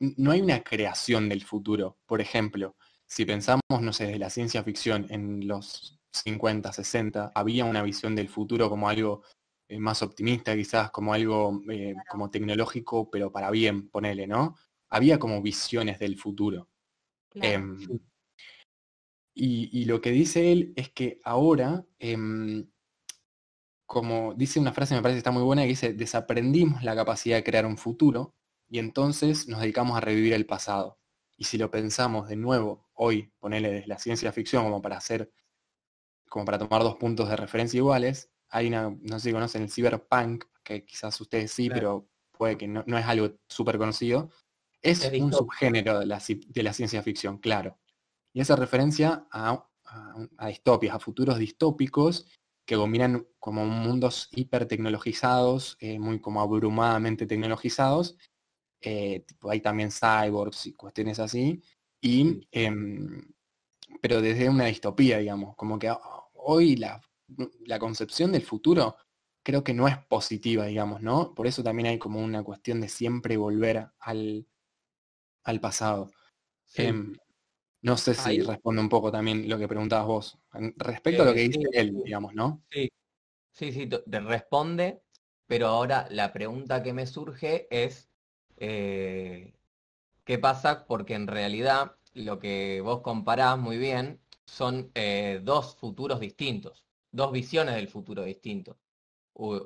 no 0.00 0.32
hay 0.32 0.42
una 0.42 0.62
creación 0.64 1.28
del 1.28 1.44
futuro. 1.44 1.98
Por 2.06 2.20
ejemplo, 2.20 2.76
si 3.06 3.26
pensamos, 3.26 3.62
no 3.80 3.92
sé, 3.92 4.06
desde 4.06 4.18
la 4.20 4.30
ciencia 4.30 4.64
ficción 4.64 5.06
en 5.10 5.48
los 5.48 6.00
50, 6.12 6.72
60, 6.72 7.32
había 7.34 7.64
una 7.66 7.82
visión 7.82 8.16
del 8.16 8.28
futuro 8.28 8.70
como 8.70 8.88
algo 8.88 9.22
eh, 9.72 9.78
más 9.78 10.02
optimista, 10.02 10.54
quizás 10.54 10.90
como 10.90 11.14
algo 11.14 11.62
eh, 11.70 11.94
como 12.10 12.30
tecnológico, 12.30 13.10
pero 13.10 13.32
para 13.32 13.50
bien, 13.50 13.88
ponele, 13.88 14.26
¿no? 14.26 14.54
había 14.92 15.18
como 15.18 15.40
visiones 15.40 15.98
del 15.98 16.18
futuro. 16.18 16.68
Claro. 17.30 17.48
Em, 17.48 18.00
y, 19.34 19.80
y 19.80 19.86
lo 19.86 20.02
que 20.02 20.10
dice 20.10 20.52
él 20.52 20.74
es 20.76 20.90
que 20.90 21.18
ahora, 21.24 21.86
em, 21.98 22.68
como 23.86 24.34
dice 24.34 24.60
una 24.60 24.72
frase, 24.72 24.94
me 24.94 25.00
parece 25.00 25.16
que 25.16 25.18
está 25.18 25.30
muy 25.30 25.42
buena, 25.42 25.62
que 25.62 25.68
dice, 25.68 25.94
desaprendimos 25.94 26.82
la 26.82 26.94
capacidad 26.94 27.36
de 27.36 27.44
crear 27.44 27.64
un 27.64 27.78
futuro 27.78 28.34
y 28.68 28.78
entonces 28.78 29.48
nos 29.48 29.60
dedicamos 29.60 29.96
a 29.96 30.00
revivir 30.00 30.34
el 30.34 30.46
pasado. 30.46 30.98
Y 31.38 31.44
si 31.44 31.56
lo 31.56 31.70
pensamos 31.70 32.28
de 32.28 32.36
nuevo, 32.36 32.86
hoy, 32.92 33.32
ponerle 33.38 33.72
desde 33.72 33.86
la 33.86 33.98
ciencia 33.98 34.30
ficción 34.32 34.64
como 34.64 34.82
para 34.82 34.98
hacer, 34.98 35.32
como 36.28 36.44
para 36.44 36.58
tomar 36.58 36.82
dos 36.82 36.96
puntos 36.96 37.30
de 37.30 37.36
referencia 37.36 37.78
iguales, 37.78 38.30
hay 38.52 38.68
una, 38.68 38.90
no 38.90 39.18
sé 39.18 39.28
si 39.30 39.32
conocen 39.32 39.62
el 39.62 39.70
cyberpunk, 39.70 40.44
que 40.62 40.84
quizás 40.84 41.20
ustedes 41.20 41.52
sí, 41.52 41.66
Claro. 41.68 41.80
pero 41.80 42.08
puede 42.38 42.58
que 42.58 42.68
no, 42.68 42.84
no 42.86 42.98
es 42.98 43.06
algo 43.06 43.30
súper 43.48 43.78
conocido. 43.78 44.30
Es, 44.82 45.10
un 45.20 45.32
subgénero 45.32 46.00
de 46.00 46.06
la, 46.06 46.22
de 46.48 46.62
la 46.62 46.72
ciencia 46.72 47.02
ficción, 47.02 47.38
claro. 47.38 47.78
Y 48.34 48.40
hace 48.40 48.56
referencia 48.56 49.26
a, 49.30 49.66
a- 49.86 50.28
a 50.38 50.48
distopias, 50.48 50.94
a 50.94 51.00
futuros 51.00 51.38
distópicos 51.38 52.26
que 52.66 52.76
combinan 52.76 53.26
como 53.40 53.66
mundos 53.66 54.28
hipertecnologizados, 54.32 55.76
eh, 55.80 55.98
muy 55.98 56.20
como 56.20 56.40
abrumadamente 56.40 57.26
tecnologizados. 57.26 58.16
eh, 58.82 59.20
tipo, 59.26 59.50
hay 59.50 59.60
también 59.60 59.90
cyborgs 59.92 60.66
y 60.66 60.74
cuestiones 60.74 61.18
así. 61.20 61.62
Y, 62.00 62.46
em, 62.52 63.32
pero 64.00 64.20
desde 64.22 64.48
una 64.48 64.66
distopía, 64.66 65.18
digamos, 65.18 65.56
como 65.56 65.78
que 65.78 65.88
a- 65.88 65.98
hoy 66.34 66.76
la, 66.76 67.00
la 67.66 67.78
concepción 67.78 68.32
del 68.32 68.42
futuro 68.42 68.96
creo 69.42 69.64
que 69.64 69.74
no 69.74 69.88
es 69.88 69.98
positiva, 70.06 70.66
digamos, 70.66 71.02
¿no? 71.02 71.34
Por 71.34 71.46
eso 71.46 71.62
también 71.64 71.88
hay 71.88 71.98
como 71.98 72.20
una 72.22 72.42
cuestión 72.44 72.80
de 72.80 72.88
siempre 72.88 73.36
volver 73.36 73.88
al, 74.00 74.46
al 75.44 75.60
pasado. 75.60 76.10
Sí. 76.64 76.82
Em, 76.84 77.14
no 77.82 77.96
sé 77.98 78.14
si 78.14 78.40
Ahí- 78.40 78.42
responde 78.42 78.82
un 78.82 78.90
poco 78.90 79.12
también 79.12 79.48
lo 79.48 79.58
que 79.58 79.68
preguntabas 79.68 80.06
vos, 80.06 80.38
respecto 80.78 81.22
a 81.22 81.26
lo 81.26 81.34
Eh, 81.34 81.34
que 81.34 81.40
dice 81.48 81.60
él, 81.72 82.02
digamos, 82.04 82.34
¿no? 82.34 82.62
Sí, 82.70 82.88
sí, 83.52 83.72
sí, 83.72 83.88
te 83.88 84.20
responde, 84.20 85.02
pero 85.46 85.68
ahora 85.68 86.06
la 86.10 86.32
pregunta 86.32 86.82
que 86.82 86.92
me 86.94 87.06
surge 87.06 87.68
es, 87.70 88.10
eh, 88.58 89.54
¿qué 90.24 90.38
pasa? 90.38 90.86
Porque 90.86 91.14
en 91.14 91.26
realidad 91.28 91.96
lo 92.14 92.38
que 92.40 92.80
vos 92.82 93.02
comparás 93.02 93.58
muy 93.58 93.78
bien 93.78 94.20
son 94.46 94.90
eh, 94.94 95.40
dos 95.44 95.76
futuros 95.76 96.20
distintos, 96.20 96.84
dos 97.12 97.32
visiones 97.32 97.76
del 97.76 97.88
futuro 97.88 98.24
distintos. 98.24 98.78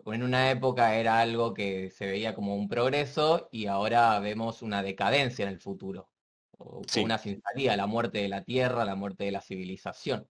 En 0.07 0.23
una 0.23 0.51
época 0.51 0.97
era 0.97 1.21
algo 1.21 1.55
que 1.55 1.91
se 1.91 2.07
veía 2.07 2.35
como 2.35 2.57
un 2.57 2.69
progreso 2.69 3.49
y 3.53 3.67
ahora 3.67 4.19
vemos 4.21 4.63
una 4.63 4.83
decadencia 4.83 5.45
en 5.45 5.51
el 5.51 5.61
futuro, 5.61 6.11
o 6.59 6.83
Sí. 6.89 7.05
una 7.05 7.19
sinceridad, 7.19 7.77
la 7.77 7.87
muerte 7.87 8.19
de 8.19 8.29
la 8.29 8.45
tierra, 8.45 8.85
la 8.85 8.95
muerte 8.97 9.25
de 9.25 9.33
la 9.33 9.41
civilización 9.43 10.29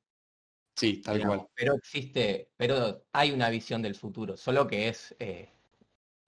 Sí, 0.77 1.01
tal 1.03 1.17
digamos, 1.17 1.37
cual. 1.39 1.49
Pero 1.55 1.75
existe, 1.75 2.53
pero 2.57 3.07
hay 3.13 3.31
una 3.33 3.49
visión 3.51 3.83
del 3.83 3.95
futuro, 3.95 4.37
solo 4.37 4.67
que 4.67 4.89
es 4.89 5.15
eh, 5.19 5.53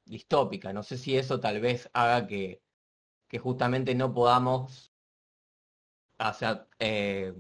distópica. 0.05 0.73
No 0.73 0.83
sé 0.83 0.99
si 0.99 1.17
eso 1.17 1.41
tal 1.41 1.61
vez 1.61 1.91
haga 1.95 2.27
que, 2.27 2.63
que 3.29 3.39
justamente 3.39 3.95
no 3.95 4.15
podamos, 4.15 4.95
o 6.19 6.33
sea, 6.33 6.69
eh, 6.79 7.35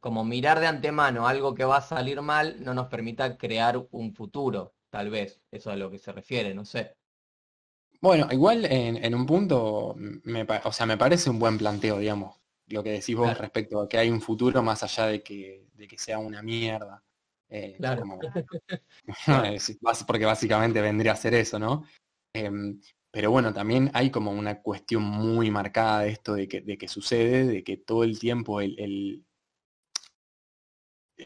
como 0.00 0.24
mirar 0.24 0.60
de 0.60 0.66
antemano 0.66 1.26
algo 1.28 1.54
que 1.54 1.64
va 1.64 1.78
a 1.78 1.82
salir 1.82 2.20
mal, 2.22 2.62
no 2.64 2.74
nos 2.74 2.88
permita 2.88 3.36
crear 3.38 3.86
un 3.92 4.14
futuro, 4.14 4.74
tal 4.90 5.10
vez. 5.10 5.42
Eso 5.50 5.70
es 5.70 5.74
a 5.74 5.78
lo 5.78 5.90
que 5.90 5.98
se 5.98 6.12
refiere, 6.12 6.54
no 6.54 6.64
sé. 6.64 6.96
Bueno, 8.00 8.28
igual 8.30 8.64
en, 8.64 9.02
en 9.04 9.14
un 9.14 9.26
punto, 9.26 9.94
me, 10.24 10.46
o 10.64 10.72
sea, 10.72 10.86
me 10.86 10.96
parece 10.96 11.28
un 11.28 11.38
buen 11.38 11.58
planteo, 11.58 11.98
digamos, 11.98 12.40
lo 12.68 12.82
que 12.82 12.92
decís 12.92 13.14
vos 13.14 13.26
Claro. 13.26 13.40
respecto 13.40 13.80
a 13.80 13.88
que 13.88 13.98
hay 13.98 14.08
un 14.10 14.22
futuro 14.22 14.62
más 14.62 14.82
allá 14.82 15.06
de 15.06 15.22
que, 15.22 15.66
de 15.74 15.86
que 15.86 15.98
sea 15.98 16.18
una 16.18 16.42
mierda. 16.42 17.02
eh, 17.50 17.76
Claro. 17.78 18.02
como- 18.02 18.20
porque 20.06 20.24
básicamente 20.24 20.80
vendría 20.80 21.12
a 21.12 21.16
ser 21.16 21.34
eso, 21.34 21.58
¿no? 21.58 21.84
Em, 22.34 22.80
pero 23.10 23.30
bueno, 23.30 23.52
también 23.52 23.90
hay 23.94 24.10
como 24.10 24.30
una 24.32 24.62
cuestión 24.62 25.02
muy 25.02 25.50
marcada 25.50 26.00
de 26.02 26.10
esto 26.10 26.34
de 26.34 26.48
que, 26.48 26.60
de 26.62 26.78
que 26.78 26.88
sucede, 26.88 27.46
de 27.46 27.64
que 27.64 27.76
todo 27.76 28.04
el 28.04 28.18
tiempo 28.18 28.60
el, 28.60 28.78
el- 28.78 29.24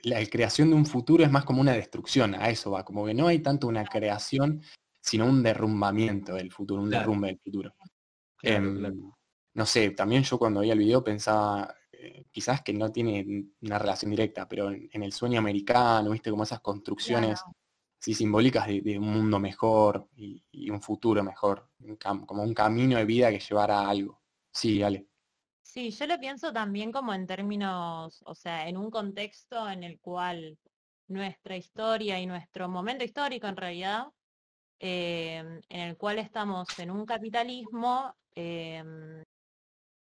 la 0.02 0.24
creación 0.26 0.70
de 0.70 0.76
un 0.76 0.86
futuro 0.86 1.24
es 1.24 1.30
más 1.30 1.44
como 1.44 1.60
una 1.60 1.72
destrucción, 1.72 2.34
a 2.34 2.48
eso 2.50 2.70
va, 2.72 2.84
como 2.84 3.04
que 3.06 3.14
no 3.14 3.26
hay 3.26 3.40
tanto 3.40 3.66
una 3.68 3.84
creación, 3.84 4.62
sino 5.00 5.26
un 5.26 5.42
derrumbamiento 5.42 6.34
del 6.34 6.50
futuro, 6.50 6.82
un 6.82 6.88
Claro. 6.88 7.02
derrumbe 7.02 7.28
del 7.28 7.38
futuro. 7.38 7.74
Claro, 8.36 8.56
Em, 8.66 8.78
claro. 8.78 8.94
No 9.54 9.66
sé, 9.66 9.90
también 9.90 10.22
yo 10.24 10.38
cuando 10.38 10.60
veía 10.60 10.72
el 10.72 10.78
video 10.80 11.04
pensaba, 11.04 11.74
eh, 11.92 12.24
quizás 12.32 12.62
que 12.62 12.72
no 12.72 12.90
tiene 12.90 13.46
una 13.62 13.78
relación 13.78 14.10
directa, 14.10 14.48
pero 14.48 14.70
en, 14.70 14.88
en 14.92 15.02
el 15.02 15.12
sueño 15.12 15.38
americano, 15.38 16.10
viste, 16.10 16.30
como 16.30 16.42
esas 16.42 16.60
construcciones 16.60 17.40
así 18.00 18.12
simbólicas 18.14 18.66
de, 18.66 18.80
de 18.82 18.98
un 18.98 19.08
mundo 19.12 19.38
mejor 19.38 20.08
y, 20.16 20.42
y 20.50 20.68
un 20.70 20.82
futuro 20.82 21.22
mejor, 21.24 21.70
un 21.80 21.96
como 22.26 22.42
un 22.42 22.52
camino 22.52 22.98
de 22.98 23.04
vida 23.06 23.30
que 23.30 23.38
llevara 23.40 23.80
a 23.80 23.88
algo. 23.90 24.20
Sí, 24.52 24.82
Ale. 24.82 25.06
Sí, 25.74 25.90
yo 25.90 26.06
lo 26.06 26.20
pienso 26.20 26.52
también 26.52 26.92
como 26.92 27.12
en 27.14 27.26
términos, 27.26 28.22
o 28.26 28.34
sea, 28.36 28.68
en 28.68 28.76
un 28.76 28.90
contexto 28.92 29.68
en 29.68 29.82
el 29.82 29.98
cual 29.98 30.56
nuestra 31.08 31.56
historia 31.56 32.20
y 32.20 32.26
nuestro 32.26 32.68
momento 32.68 33.02
histórico 33.04 33.48
en 33.48 33.56
realidad, 33.56 34.06
eh, 34.78 35.38
en 35.68 35.80
el 35.80 35.96
cual 35.96 36.20
estamos 36.20 36.78
en 36.78 36.92
un 36.92 37.04
capitalismo, 37.04 38.14
eh, 38.36 38.84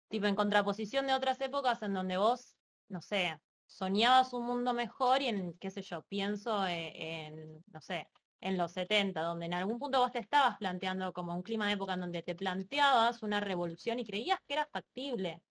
tipo 0.07 0.27
en 0.27 0.35
contraposición 0.35 1.07
de 1.07 1.13
otras 1.13 1.41
épocas 1.41 1.81
en 1.83 1.93
donde 1.93 2.15
vos, 2.15 2.55
no 2.87 3.01
sé, 3.01 3.37
soñabas 3.65 4.31
un 4.31 4.45
mundo 4.45 4.73
mejor 4.73 5.21
y 5.21 5.27
en, 5.27 5.57
qué 5.59 5.71
sé 5.71 5.81
yo, 5.81 6.03
pienso 6.03 6.65
eh, 6.67 6.93
en, 7.27 7.63
no 7.67 7.81
sé, 7.81 8.07
en 8.39 8.57
los 8.57 8.71
70, 8.71 9.21
donde 9.21 9.47
en 9.47 9.53
algún 9.53 9.77
punto 9.77 9.99
vos 9.99 10.13
te 10.13 10.19
estabas 10.19 10.57
planteando 10.57 11.11
como 11.11 11.35
un 11.35 11.43
clima 11.43 11.67
de 11.67 11.73
época 11.73 11.95
en 11.95 12.01
donde 12.01 12.23
te 12.23 12.35
planteabas 12.35 13.23
una 13.23 13.41
revolución 13.41 13.99
y 13.99 14.05
creías 14.05 14.39
que 14.47 14.53
era 14.53 14.65
factible. 14.71 15.41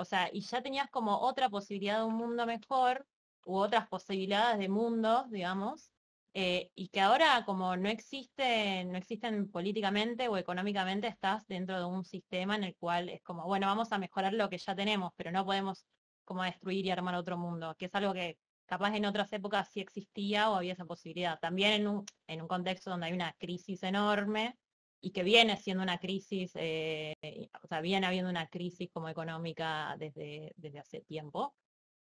O 0.00 0.04
sea, 0.06 0.30
y 0.32 0.40
ya 0.40 0.62
tenías 0.62 0.88
como 0.90 1.18
otra 1.18 1.50
posibilidad 1.50 1.98
de 1.98 2.04
un 2.04 2.14
mundo 2.14 2.46
mejor 2.46 3.06
u 3.44 3.56
otras 3.58 3.86
posibilidades 3.86 4.58
de 4.58 4.70
mundos, 4.70 5.30
digamos, 5.30 5.92
eh, 6.32 6.70
y 6.74 6.88
que 6.88 7.02
ahora 7.02 7.44
como 7.44 7.76
no 7.76 7.90
existen, 7.90 8.92
no 8.92 8.96
existen 8.96 9.50
políticamente 9.50 10.28
o 10.28 10.38
económicamente, 10.38 11.06
estás 11.06 11.46
dentro 11.48 11.78
de 11.78 11.84
un 11.84 12.04
sistema 12.06 12.56
en 12.56 12.64
el 12.64 12.76
cual 12.76 13.10
es 13.10 13.20
como, 13.22 13.44
bueno, 13.44 13.66
vamos 13.66 13.92
a 13.92 13.98
mejorar 13.98 14.32
lo 14.32 14.48
que 14.48 14.56
ya 14.56 14.74
tenemos, 14.74 15.12
pero 15.16 15.32
no 15.32 15.44
podemos 15.44 15.84
como 16.24 16.44
destruir 16.44 16.86
y 16.86 16.90
armar 16.90 17.14
otro 17.14 17.36
mundo, 17.36 17.74
que 17.78 17.86
es 17.86 17.94
algo 17.94 18.14
que 18.14 18.38
capaz 18.64 18.96
en 18.96 19.04
otras 19.04 19.30
épocas 19.34 19.68
sí 19.70 19.80
existía 19.80 20.50
o 20.50 20.54
había 20.54 20.72
esa 20.72 20.86
posibilidad. 20.86 21.38
También 21.40 21.72
en 21.72 21.88
un, 21.88 22.06
en 22.26 22.40
un 22.40 22.48
contexto 22.48 22.88
donde 22.88 23.06
hay 23.08 23.12
una 23.12 23.34
crisis 23.34 23.82
enorme 23.82 24.56
y 25.00 25.12
que 25.12 25.22
viene 25.22 25.56
siendo 25.56 25.82
una 25.82 25.98
crisis, 25.98 26.52
eh, 26.54 27.14
o 27.62 27.66
sea, 27.66 27.80
viene 27.80 28.06
habiendo 28.06 28.30
una 28.30 28.48
crisis 28.48 28.90
como 28.92 29.08
económica 29.08 29.96
desde, 29.98 30.52
desde 30.56 30.78
hace 30.78 31.00
tiempo, 31.00 31.54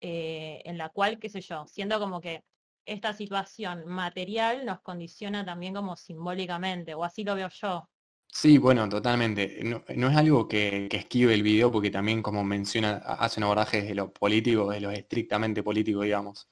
eh, 0.00 0.60
en 0.64 0.76
la 0.76 0.90
cual, 0.90 1.18
qué 1.18 1.28
sé 1.28 1.40
yo, 1.40 1.66
siendo 1.66 1.98
como 1.98 2.20
que 2.20 2.44
esta 2.86 3.14
situación 3.14 3.86
material 3.86 4.66
nos 4.66 4.80
condiciona 4.82 5.44
también 5.44 5.74
como 5.74 5.96
simbólicamente, 5.96 6.94
o 6.94 7.04
así 7.04 7.24
lo 7.24 7.34
veo 7.34 7.48
yo. 7.48 7.88
Sí, 8.26 8.58
bueno, 8.58 8.88
totalmente. 8.88 9.60
No, 9.62 9.84
no 9.94 10.10
es 10.10 10.16
algo 10.16 10.48
que, 10.48 10.88
que 10.90 10.96
esquive 10.96 11.34
el 11.34 11.42
video 11.42 11.70
porque 11.70 11.90
también 11.90 12.20
como 12.20 12.42
menciona, 12.44 12.96
hace 12.96 13.40
un 13.40 13.44
abordaje 13.44 13.80
desde 13.82 13.94
lo 13.94 14.12
político, 14.12 14.70
de 14.70 14.80
lo 14.80 14.90
estrictamente 14.90 15.62
político, 15.62 16.02
digamos. 16.02 16.48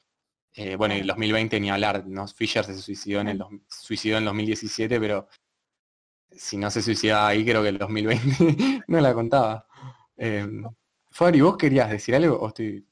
Eh, 0.54 0.76
bueno, 0.76 0.94
en 0.94 1.00
el 1.00 1.06
2020 1.06 1.60
ni 1.60 1.70
hablar, 1.70 2.06
¿no? 2.06 2.28
Fisher 2.28 2.64
se 2.64 2.76
suicidó 2.78 3.20
en 3.20 3.28
el, 3.28 3.42
suicidó 3.68 4.18
en 4.18 4.26
2017, 4.26 5.00
pero 5.00 5.26
si 6.36 6.56
no 6.56 6.70
se 6.70 6.82
suicidaba 6.82 7.28
ahí, 7.28 7.44
creo 7.44 7.62
que 7.62 7.68
el 7.70 7.78
2020 7.78 8.84
no 8.88 9.00
la 9.00 9.14
contaba. 9.14 9.66
Eh, 10.16 10.46
Fabri, 11.10 11.40
¿vos 11.40 11.56
querías 11.56 11.90
decir 11.90 12.14
algo 12.14 12.36
o 12.36 12.48
estoy...? 12.48 12.86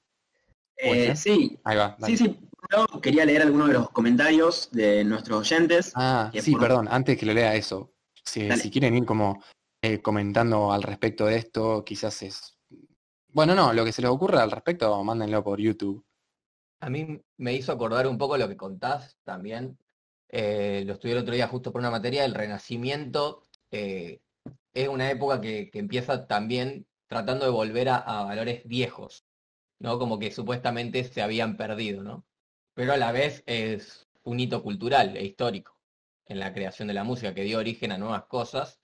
¿Puede 0.77 1.11
Eh, 1.11 1.17
sí, 1.17 1.59
Ahí 1.65 1.77
va, 1.77 1.97
sí, 2.01 2.17
sí. 2.17 2.39
Yo 2.73 3.01
quería 3.01 3.25
leer 3.25 3.43
algunos 3.43 3.69
de 3.69 3.75
los 3.75 3.91
comentarios 3.91 4.71
de 4.71 5.05
nuestros 5.05 5.41
oyentes. 5.41 5.93
Ah, 5.95 6.31
sí, 6.35 6.53
por- 6.53 6.61
perdón, 6.61 6.89
antes 6.91 7.19
que 7.19 7.27
lo 7.27 7.33
lea 7.33 7.55
eso, 7.55 7.93
si 8.25 8.71
quieren 8.71 8.97
ir 8.97 9.05
como 9.05 9.43
eh, 9.83 10.01
comentando 10.01 10.73
al 10.73 10.83
respecto 10.83 11.27
de 11.27 11.37
esto, 11.37 11.85
quizás 11.85 12.23
es... 12.23 12.59
Bueno, 13.33 13.55
no, 13.55 13.73
lo 13.73 13.85
que 13.85 13.93
se 13.93 14.03
les 14.03 14.11
ocurra 14.11 14.43
al 14.43 14.51
respecto, 14.51 15.03
mándenlo 15.05 15.43
por 15.43 15.61
YouTube. 15.61 16.05
A 16.81 16.91
mí 16.91 17.21
me 17.37 17.55
hizo 17.55 17.73
acordar 17.73 18.07
un 18.07 18.19
poco 18.19 18.37
lo 18.37 18.49
que 18.49 18.57
contás 18.57 19.17
también. 19.25 19.79
Eh, 20.33 20.85
lo 20.87 20.95
estudié 20.95 21.15
el 21.15 21.23
otro 21.23 21.35
día 21.35 21.49
justo 21.49 21.73
por 21.73 21.81
una 21.81 21.91
materia, 21.91 22.25
el 22.25 22.35
Renacimiento 22.35 23.47
eh, 23.71 24.21
es 24.73 24.89
una 24.89 25.11
época 25.11 25.41
que, 25.41 25.71
que 25.71 25.81
empieza 25.81 26.27
también 26.27 26.87
tratando 27.09 27.45
de 27.45 27.51
volver 27.51 27.89
a, 27.89 27.97
a 27.97 28.25
valores 28.25 28.63
viejos, 28.65 29.27
¿no? 29.81 29.99
Como 29.99 30.19
que 30.19 30.31
supuestamente 30.31 31.03
se 31.05 31.23
habían 31.23 31.57
perdido, 31.57 32.03
¿no? 32.03 32.25
Pero 32.75 32.93
a 32.93 32.97
la 32.97 33.11
vez 33.11 33.43
es 33.47 34.09
un 34.23 34.39
hito 34.39 34.63
cultural 34.63 35.17
e 35.17 35.25
histórico 35.25 35.77
en 36.27 36.39
la 36.39 36.53
creación 36.53 36.87
de 36.87 36.95
la 36.95 37.05
música 37.05 37.35
que 37.35 37.43
dio 37.43 37.59
origen 37.59 37.91
a 37.91 37.99
nuevas 37.99 38.27
cosas 38.27 38.81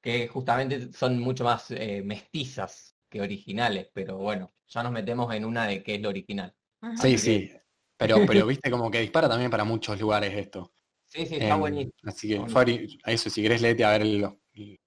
que 0.00 0.28
justamente 0.28 0.92
son 0.92 1.18
mucho 1.18 1.44
más 1.44 1.70
eh, 1.70 2.02
mestizas 2.04 2.96
que 3.10 3.20
originales, 3.20 3.90
pero 3.92 4.16
bueno, 4.16 4.54
ya 4.68 4.82
nos 4.82 4.92
metemos 4.92 5.34
en 5.34 5.44
una 5.44 5.66
de 5.66 5.82
qué 5.82 5.96
es 5.96 6.00
lo 6.00 6.08
original. 6.08 6.54
Sí, 7.00 7.18
sí. 7.18 7.50
Pero, 7.96 8.18
pero 8.26 8.46
viste 8.46 8.70
como 8.70 8.90
que 8.90 9.00
dispara 9.00 9.28
también 9.28 9.50
para 9.50 9.64
muchos 9.64 9.98
lugares 9.98 10.32
esto. 10.34 10.72
Sí, 11.16 11.26
sí, 11.26 11.34
está 11.36 11.54
Em, 11.54 11.60
buenísimo. 11.60 11.92
Así 12.04 12.28
que, 12.28 12.48
Fabri, 12.48 12.98
a 13.04 13.12
eso, 13.12 13.30
si 13.30 13.42
querés 13.42 13.62
leete 13.62 13.84
a 13.84 13.90
ver 13.92 14.06
lo, 14.06 14.38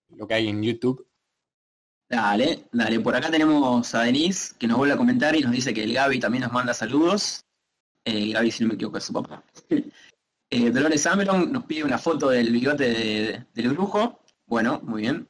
lo 0.10 0.28
que 0.28 0.34
hay 0.36 0.48
en 0.48 0.62
YouTube. 0.62 1.06
Dale, 2.10 2.66
dale. 2.72 3.00
Por 3.00 3.16
acá 3.16 3.30
tenemos 3.30 3.94
a 3.94 4.02
Denise, 4.04 4.56
que 4.58 4.68
nos 4.68 4.78
vuelve 4.78 4.94
a 4.94 4.98
comentar 4.98 5.36
y 5.36 5.42
nos 5.42 5.52
dice 5.52 5.74
que 5.74 5.84
el 5.84 5.94
Gaby 5.94 6.20
también 6.20 6.44
nos 6.44 6.52
manda 6.52 6.74
saludos. 6.74 7.46
El 8.04 8.34
Gaby, 8.34 8.52
si 8.52 8.64
no 8.64 8.70
me 8.70 8.76
equivoco, 8.76 8.98
es 8.98 9.04
su 9.04 9.14
papá. 9.14 9.44
Eh, 10.52 10.72
Dolores 10.72 11.06
Ameron 11.06 11.52
nos 11.52 11.66
pide 11.66 11.84
una 11.84 12.00
foto 12.00 12.32
del 12.32 12.52
bigote 12.52 12.90
de- 12.90 13.46
del 13.54 13.70
brujo. 13.70 14.20
Bueno, 14.48 14.80
muy 14.84 15.04
bien. 15.04 15.28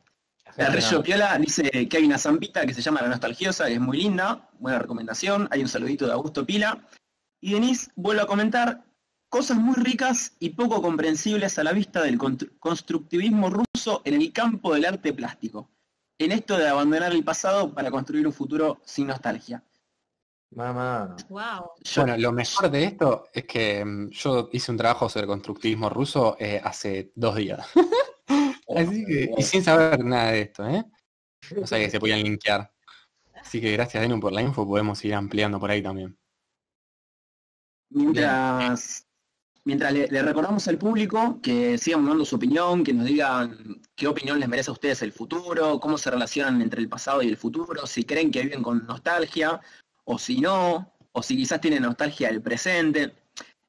Arrillo 0.57 1.03
Piola 1.03 1.37
dice 1.37 1.69
que 1.89 1.97
hay 1.97 2.05
una 2.05 2.17
zampita 2.17 2.65
que 2.65 2.73
se 2.73 2.81
llama 2.81 3.01
La 3.01 3.09
Nostalgiosa, 3.09 3.65
que 3.67 3.73
es 3.73 3.79
muy 3.81 3.97
linda, 3.97 4.49
buena 4.59 4.79
recomendación. 4.79 5.49
Hay 5.51 5.59
un 5.61 5.67
saludito 5.67 6.05
de 6.05 6.13
Augusto 6.13 6.45
Pila. 6.45 6.87
Y 7.41 7.51
Denise 7.51 7.91
vuelve 7.97 8.21
a 8.21 8.27
comentar 8.27 8.85
cosas 9.29 9.57
muy 9.57 9.75
ricas 9.75 10.35
y 10.39 10.49
poco 10.49 10.81
comprensibles 10.81 11.57
a 11.59 11.63
la 11.63 11.71
vista 11.71 12.01
del 12.01 12.17
constru- 12.17 12.51
constructivismo 12.59 13.49
ruso 13.49 14.01
en 14.05 14.15
el 14.21 14.33
campo 14.33 14.73
del 14.73 14.85
arte 14.85 15.13
plástico. 15.13 15.69
En 16.17 16.31
esto 16.31 16.57
de 16.57 16.67
abandonar 16.67 17.11
el 17.13 17.23
pasado 17.23 17.73
para 17.73 17.91
construir 17.91 18.27
un 18.27 18.33
futuro 18.33 18.81
sin 18.83 19.07
nostalgia. 19.07 19.63
Mamá. 20.51 21.15
Wow. 21.29 21.71
Yo- 21.83 22.01
Bueno, 22.01 22.17
lo 22.17 22.31
mejor 22.31 22.71
de 22.71 22.83
esto 22.83 23.25
es 23.31 23.45
que 23.45 23.85
mm, 23.85 24.09
yo 24.09 24.49
hice 24.51 24.71
un 24.71 24.77
trabajo 24.77 25.07
sobre 25.07 25.27
constructivismo 25.27 25.89
ruso 25.89 26.35
eh, 26.39 26.59
hace 26.63 27.11
dos 27.15 27.35
días. 27.35 27.67
Así 28.75 29.05
que, 29.05 29.31
y 29.37 29.41
sin 29.43 29.63
saber 29.63 30.03
nada 30.03 30.31
de 30.31 30.41
esto, 30.41 30.67
¿eh? 30.67 30.83
O 31.61 31.65
sea 31.67 31.79
que 31.79 31.89
se 31.89 31.99
podían 31.99 32.21
linkear. 32.21 32.71
Así 33.35 33.61
que 33.61 33.71
gracias, 33.71 34.01
Denu, 34.01 34.19
por 34.19 34.33
la 34.33 34.41
info. 34.41 34.67
Podemos 34.67 35.03
ir 35.05 35.13
ampliando 35.15 35.59
por 35.59 35.71
ahí 35.71 35.81
también. 35.81 36.17
Mientras, 37.91 39.07
mientras 39.65 39.93
le, 39.93 40.07
recordamos 40.21 40.67
al 40.67 40.77
público 40.77 41.39
que 41.41 41.77
sigan 41.77 42.05
dando 42.05 42.25
su 42.25 42.35
opinión, 42.35 42.83
que 42.83 42.93
nos 42.93 43.05
digan 43.05 43.81
qué 43.95 44.07
opinión 44.07 44.39
les 44.39 44.49
merece 44.49 44.69
a 44.69 44.73
ustedes 44.73 45.01
el 45.01 45.11
futuro, 45.11 45.79
cómo 45.79 45.97
se 45.97 46.11
relacionan 46.11 46.61
entre 46.61 46.81
el 46.81 46.89
pasado 46.89 47.21
y 47.21 47.27
el 47.27 47.37
futuro, 47.37 47.85
si 47.85 48.03
creen 48.03 48.31
que 48.31 48.43
viven 48.43 48.63
con 48.63 48.85
nostalgia, 48.85 49.59
o 50.05 50.17
si 50.17 50.41
no, 50.41 50.93
o 51.11 51.23
si 51.23 51.37
quizás 51.37 51.61
tienen 51.61 51.83
nostalgia 51.83 52.29
del 52.29 52.41
presente. 52.41 53.13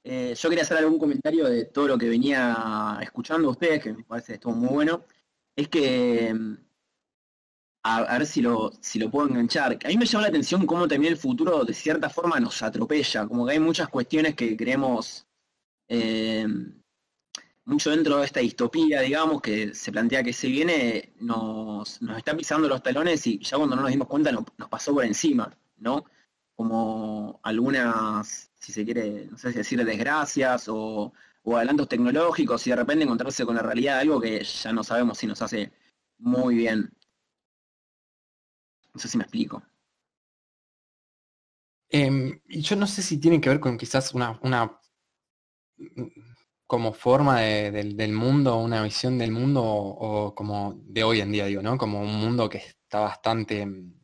Eh, 0.03 0.35
yo 0.35 0.49
quería 0.49 0.65
hacer 0.65 0.79
algún 0.79 0.99
comentario 0.99 1.47
de 1.47 1.67
todo 1.67 1.89
lo 1.89 1.99
que 1.99 2.09
venía 2.09 2.99
escuchando 3.03 3.51
ustedes, 3.51 3.83
que 3.83 3.93
me 3.93 4.05
parece 4.05 4.29
que 4.29 4.35
estuvo 4.35 4.55
muy 4.55 4.69
bueno. 4.69 5.05
Es 5.55 5.69
que, 5.69 6.35
a, 7.83 7.97
a 7.99 8.19
ver 8.19 8.27
si 8.27 8.41
lo, 8.41 8.73
si 8.81 8.99
lo 8.99 9.11
puedo 9.11 9.29
enganchar, 9.29 9.79
a 9.85 9.89
mí 9.89 9.97
me 9.97 10.07
llama 10.07 10.23
la 10.23 10.29
atención 10.29 10.67
cómo 10.67 10.89
también 10.89 11.13
el 11.13 11.19
futuro 11.19 11.65
de 11.65 11.75
cierta 11.75 12.09
forma 12.09 12.41
nos 12.41 12.63
atropella, 12.63 13.27
como 13.27 13.47
que 13.47 13.53
hay 13.53 13.61
muchas 13.61 13.89
cuestiones 13.89 14.35
que 14.35 14.57
creemos 14.57 15.27
eh, 15.91 16.47
mucho 17.65 17.91
dentro 17.91 18.19
de 18.19 18.27
esta 18.27 18.41
distopía, 18.41 19.01
digamos, 19.01 19.43
que 19.43 19.75
se 19.75 19.91
plantea 19.91 20.23
que 20.23 20.33
se 20.33 20.47
viene, 20.49 21.13
nos, 21.19 22.01
nos 22.01 22.17
está 22.17 22.37
pisando 22.37 22.69
los 22.69 22.83
talones 22.83 23.27
y 23.27 23.41
ya 23.41 23.57
cuando 23.57 23.75
no 23.75 23.83
nos 23.83 23.91
dimos 23.91 24.07
cuenta 24.07 24.31
nos, 24.31 24.45
pasó 24.71 24.95
por 24.95 25.05
encima, 25.05 25.53
¿no? 25.79 26.05
Como 26.55 27.41
algunas, 27.43 28.53
si 28.55 28.73
se 28.73 28.85
quiere, 28.85 29.27
no 29.31 29.37
sé 29.37 29.51
si 29.51 29.59
decir 29.59 29.85
desgracias 29.85 30.69
o, 30.69 31.13
o 31.43 31.57
adelantos 31.57 31.89
tecnológicos 31.89 32.65
y 32.67 32.71
de 32.71 32.77
repente 32.77 33.05
encontrarse 33.05 33.45
con 33.45 33.57
la 33.57 33.63
realidad 33.63 33.97
de 33.97 34.01
algo 34.03 34.21
que 34.21 34.45
ya 34.45 34.73
no 34.73 34.85
sabemos 34.85 35.19
si 35.19 35.27
nos 35.27 35.43
hace 35.43 35.73
muy 36.19 36.55
bien. 36.55 36.93
No 38.95 39.01
sé 39.01 39.09
si 39.09 39.19
me 39.19 39.25
explico. 39.25 39.63
Y 41.89 42.61
yo 42.61 42.77
no 42.77 42.87
sé 42.87 43.03
si 43.03 43.19
tiene 43.19 43.41
que 43.41 43.49
ver 43.49 43.59
con 43.59 43.77
quizás 43.77 44.15
una, 44.15 44.39
una 44.43 44.81
como 46.67 46.93
forma 46.93 47.41
de- 47.41 47.71
del, 47.73 47.97
del 47.97 48.13
mundo, 48.13 48.57
una 48.59 48.83
visión 48.83 49.19
del 49.19 49.33
mundo 49.33 49.63
o, 49.63 50.27
o 50.29 50.35
como 50.35 50.75
de 50.85 51.05
hoy 51.05 51.21
en 51.21 51.33
día, 51.33 51.47
digo, 51.47 51.63
¿no? 51.63 51.77
Como 51.79 52.01
un 52.01 52.15
mundo 52.15 52.49
que 52.49 52.59
está 52.59 53.01
bastante 53.01 53.67
mm, 53.67 53.95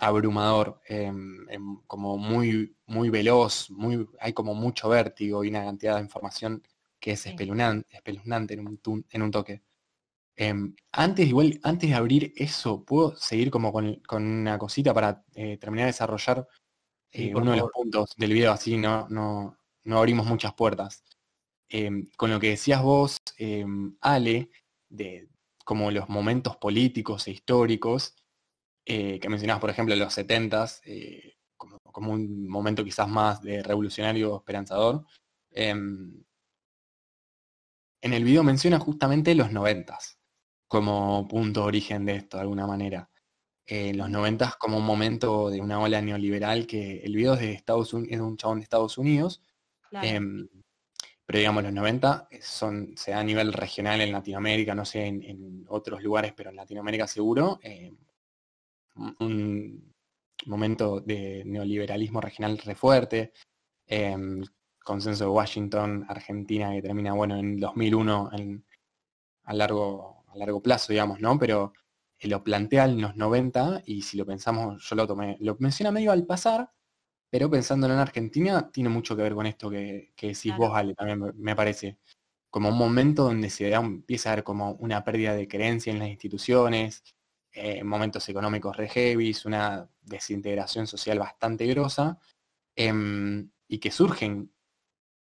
abrumador, 0.00 0.80
em, 0.88 1.48
em, 1.50 1.76
como 1.86 2.18
muy, 2.18 2.76
muy 2.86 3.10
veloz, 3.10 3.70
muy, 3.70 4.06
hay 4.20 4.32
como 4.32 4.54
mucho 4.54 4.88
vértigo 4.88 5.44
y 5.44 5.48
una 5.50 5.64
cantidad 5.64 5.96
de 5.96 6.02
información 6.02 6.62
que 7.00 7.12
es 7.12 7.26
espeluznante, 7.26 7.86
espeluznante 7.96 8.54
en 8.54 8.66
un, 8.68 8.78
tun- 8.82 9.06
en 9.10 9.22
un 9.22 9.30
toque. 9.30 9.62
Em, 10.36 10.74
antes, 10.92 11.26
igual, 11.28 11.60
antes 11.62 11.90
de 11.90 11.96
abrir 11.96 12.32
eso, 12.36 12.84
¿puedo 12.84 13.16
seguir 13.16 13.50
como 13.50 13.72
con, 13.72 13.96
con 14.06 14.24
una 14.24 14.58
cosita 14.58 14.94
para 14.94 15.24
eh, 15.34 15.58
terminar 15.58 15.86
de 15.86 15.92
desarrollar 15.92 16.46
Sí, 17.10 17.30
eh, 17.30 17.34
uno 17.36 17.52
de 17.52 17.58
los 17.58 17.68
puntos 17.70 18.14
del 18.16 18.32
video, 18.34 18.52
así 18.52 18.76
no, 18.78 19.08
no, 19.10 19.58
no 19.84 19.98
abrimos 19.98 20.26
muchas 20.26 20.54
puertas. 20.54 21.04
Em, 21.68 22.06
con 22.16 22.30
lo 22.30 22.38
que 22.40 22.50
decías 22.50 22.82
vos, 22.82 23.16
em, 23.38 23.96
Ale, 24.00 24.50
de 24.88 25.28
como 25.64 25.90
los 25.90 26.08
momentos 26.08 26.56
políticos 26.58 27.26
e 27.26 27.32
históricos, 27.32 28.14
eh, 28.86 29.18
que 29.20 29.28
mencionabas, 29.28 29.60
por 29.60 29.70
ejemplo, 29.70 29.96
los 29.96 30.14
70s, 30.14 30.80
eh, 30.86 31.34
como, 31.56 31.78
como 31.80 32.12
un 32.12 32.48
momento 32.48 32.84
quizás 32.84 33.08
más 33.08 33.42
de 33.42 33.62
revolucionario 33.62 34.36
esperanzador. 34.38 35.06
em, 35.52 36.24
en 38.02 38.12
el 38.12 38.24
video 38.24 38.42
menciona 38.42 38.78
justamente 38.78 39.34
los 39.34 39.52
90s 39.52 40.18
como 40.68 41.26
punto 41.28 41.60
de 41.62 41.66
origen 41.66 42.04
de 42.04 42.16
esto, 42.16 42.36
de 42.36 42.42
alguna 42.42 42.66
manera 42.66 43.10
eh, 43.66 43.90
en 43.90 43.98
los 43.98 44.10
90 44.10 44.54
como 44.58 44.78
un 44.78 44.84
momento 44.86 45.50
de 45.50 45.60
una 45.60 45.80
ola 45.80 46.02
neoliberal 46.02 46.66
que 46.66 46.98
el 47.00 47.16
video 47.16 47.34
es 47.34 47.40
de 47.40 47.52
Estados 47.52 47.92
Unidos, 47.94 48.14
es 48.14 48.20
un 48.20 48.36
chabón 48.36 48.58
de 48.58 48.64
Estados 48.64 48.98
Unidos, 48.98 49.42
Claro. 49.90 50.08
Pero 51.26 51.38
digamos 51.40 51.62
los 51.64 51.72
90 51.72 52.28
son, 52.40 52.94
se 52.96 53.10
da 53.12 53.20
a 53.20 53.24
nivel 53.24 53.52
regional 53.52 54.00
en 54.00 54.12
Latinoamérica, 54.12 54.74
no 54.74 54.84
sé 54.84 55.06
en, 55.06 55.64
otros 55.68 56.02
lugares, 56.02 56.32
pero 56.36 56.50
en 56.50 56.56
Latinoamérica 56.56 57.06
seguro, 57.08 57.58
un, 58.96 59.94
un 60.44 60.50
momento 60.50 61.00
de 61.00 61.42
neoliberalismo 61.44 62.20
regional 62.20 62.58
re 62.58 62.74
fuerte, 62.74 63.32
em, 63.86 64.42
consenso 64.84 65.24
de 65.24 65.30
Washington, 65.30 66.06
Argentina 66.08 66.72
que 66.72 66.82
termina, 66.82 67.12
bueno, 67.14 67.36
en 67.36 67.58
2001 67.60 68.30
en- 68.32 68.64
a 69.44 69.54
largo, 69.54 70.24
a 70.28 70.36
largo 70.38 70.62
plazo, 70.62 70.92
digamos, 70.92 71.20
¿no? 71.20 71.38
Pero 71.38 71.72
eh, 72.18 72.28
lo 72.28 72.44
plantea 72.44 72.84
en 72.86 73.00
los 73.02 73.16
90 73.16 73.82
y 73.86 74.02
si 74.02 74.16
lo 74.18 74.26
pensamos, 74.26 74.84
yo 74.88 74.96
lo 74.96 75.06
tomé, 75.06 75.36
lo 75.40 75.56
menciona 75.60 75.92
medio 75.92 76.12
al 76.12 76.26
pasar, 76.26 76.70
pero 77.30 77.50
pensándolo 77.50 77.94
en 77.94 78.00
Argentina, 78.00 78.70
tiene 78.70 78.88
mucho 78.88 79.16
que 79.16 79.22
ver 79.22 79.34
con 79.34 79.46
esto 79.46 79.70
que, 79.70 80.12
que 80.16 80.28
decís 80.28 80.54
Claro. 80.54 80.58
vos, 80.58 80.76
Ale, 80.76 80.94
también 80.94 81.32
me, 81.36 81.56
parece. 81.56 81.98
Como 82.50 82.70
un 82.70 82.78
momento 82.78 83.24
donde 83.24 83.50
se 83.50 83.68
da, 83.68 83.78
empieza 83.78 84.30
a 84.30 84.32
haber 84.32 84.44
como 84.44 84.72
una 84.74 85.04
pérdida 85.04 85.34
de 85.34 85.48
creencia 85.48 85.92
en 85.92 85.98
las 85.98 86.08
instituciones, 86.08 87.02
eh, 87.52 87.82
momentos 87.84 88.28
económicos 88.28 88.76
re 88.76 89.16
una 89.44 89.88
desintegración 90.02 90.86
social 90.86 91.18
bastante 91.18 91.66
grosa, 91.66 92.18
em, 92.76 93.50
y 93.68 93.78
que 93.78 93.90
surgen 93.90 94.52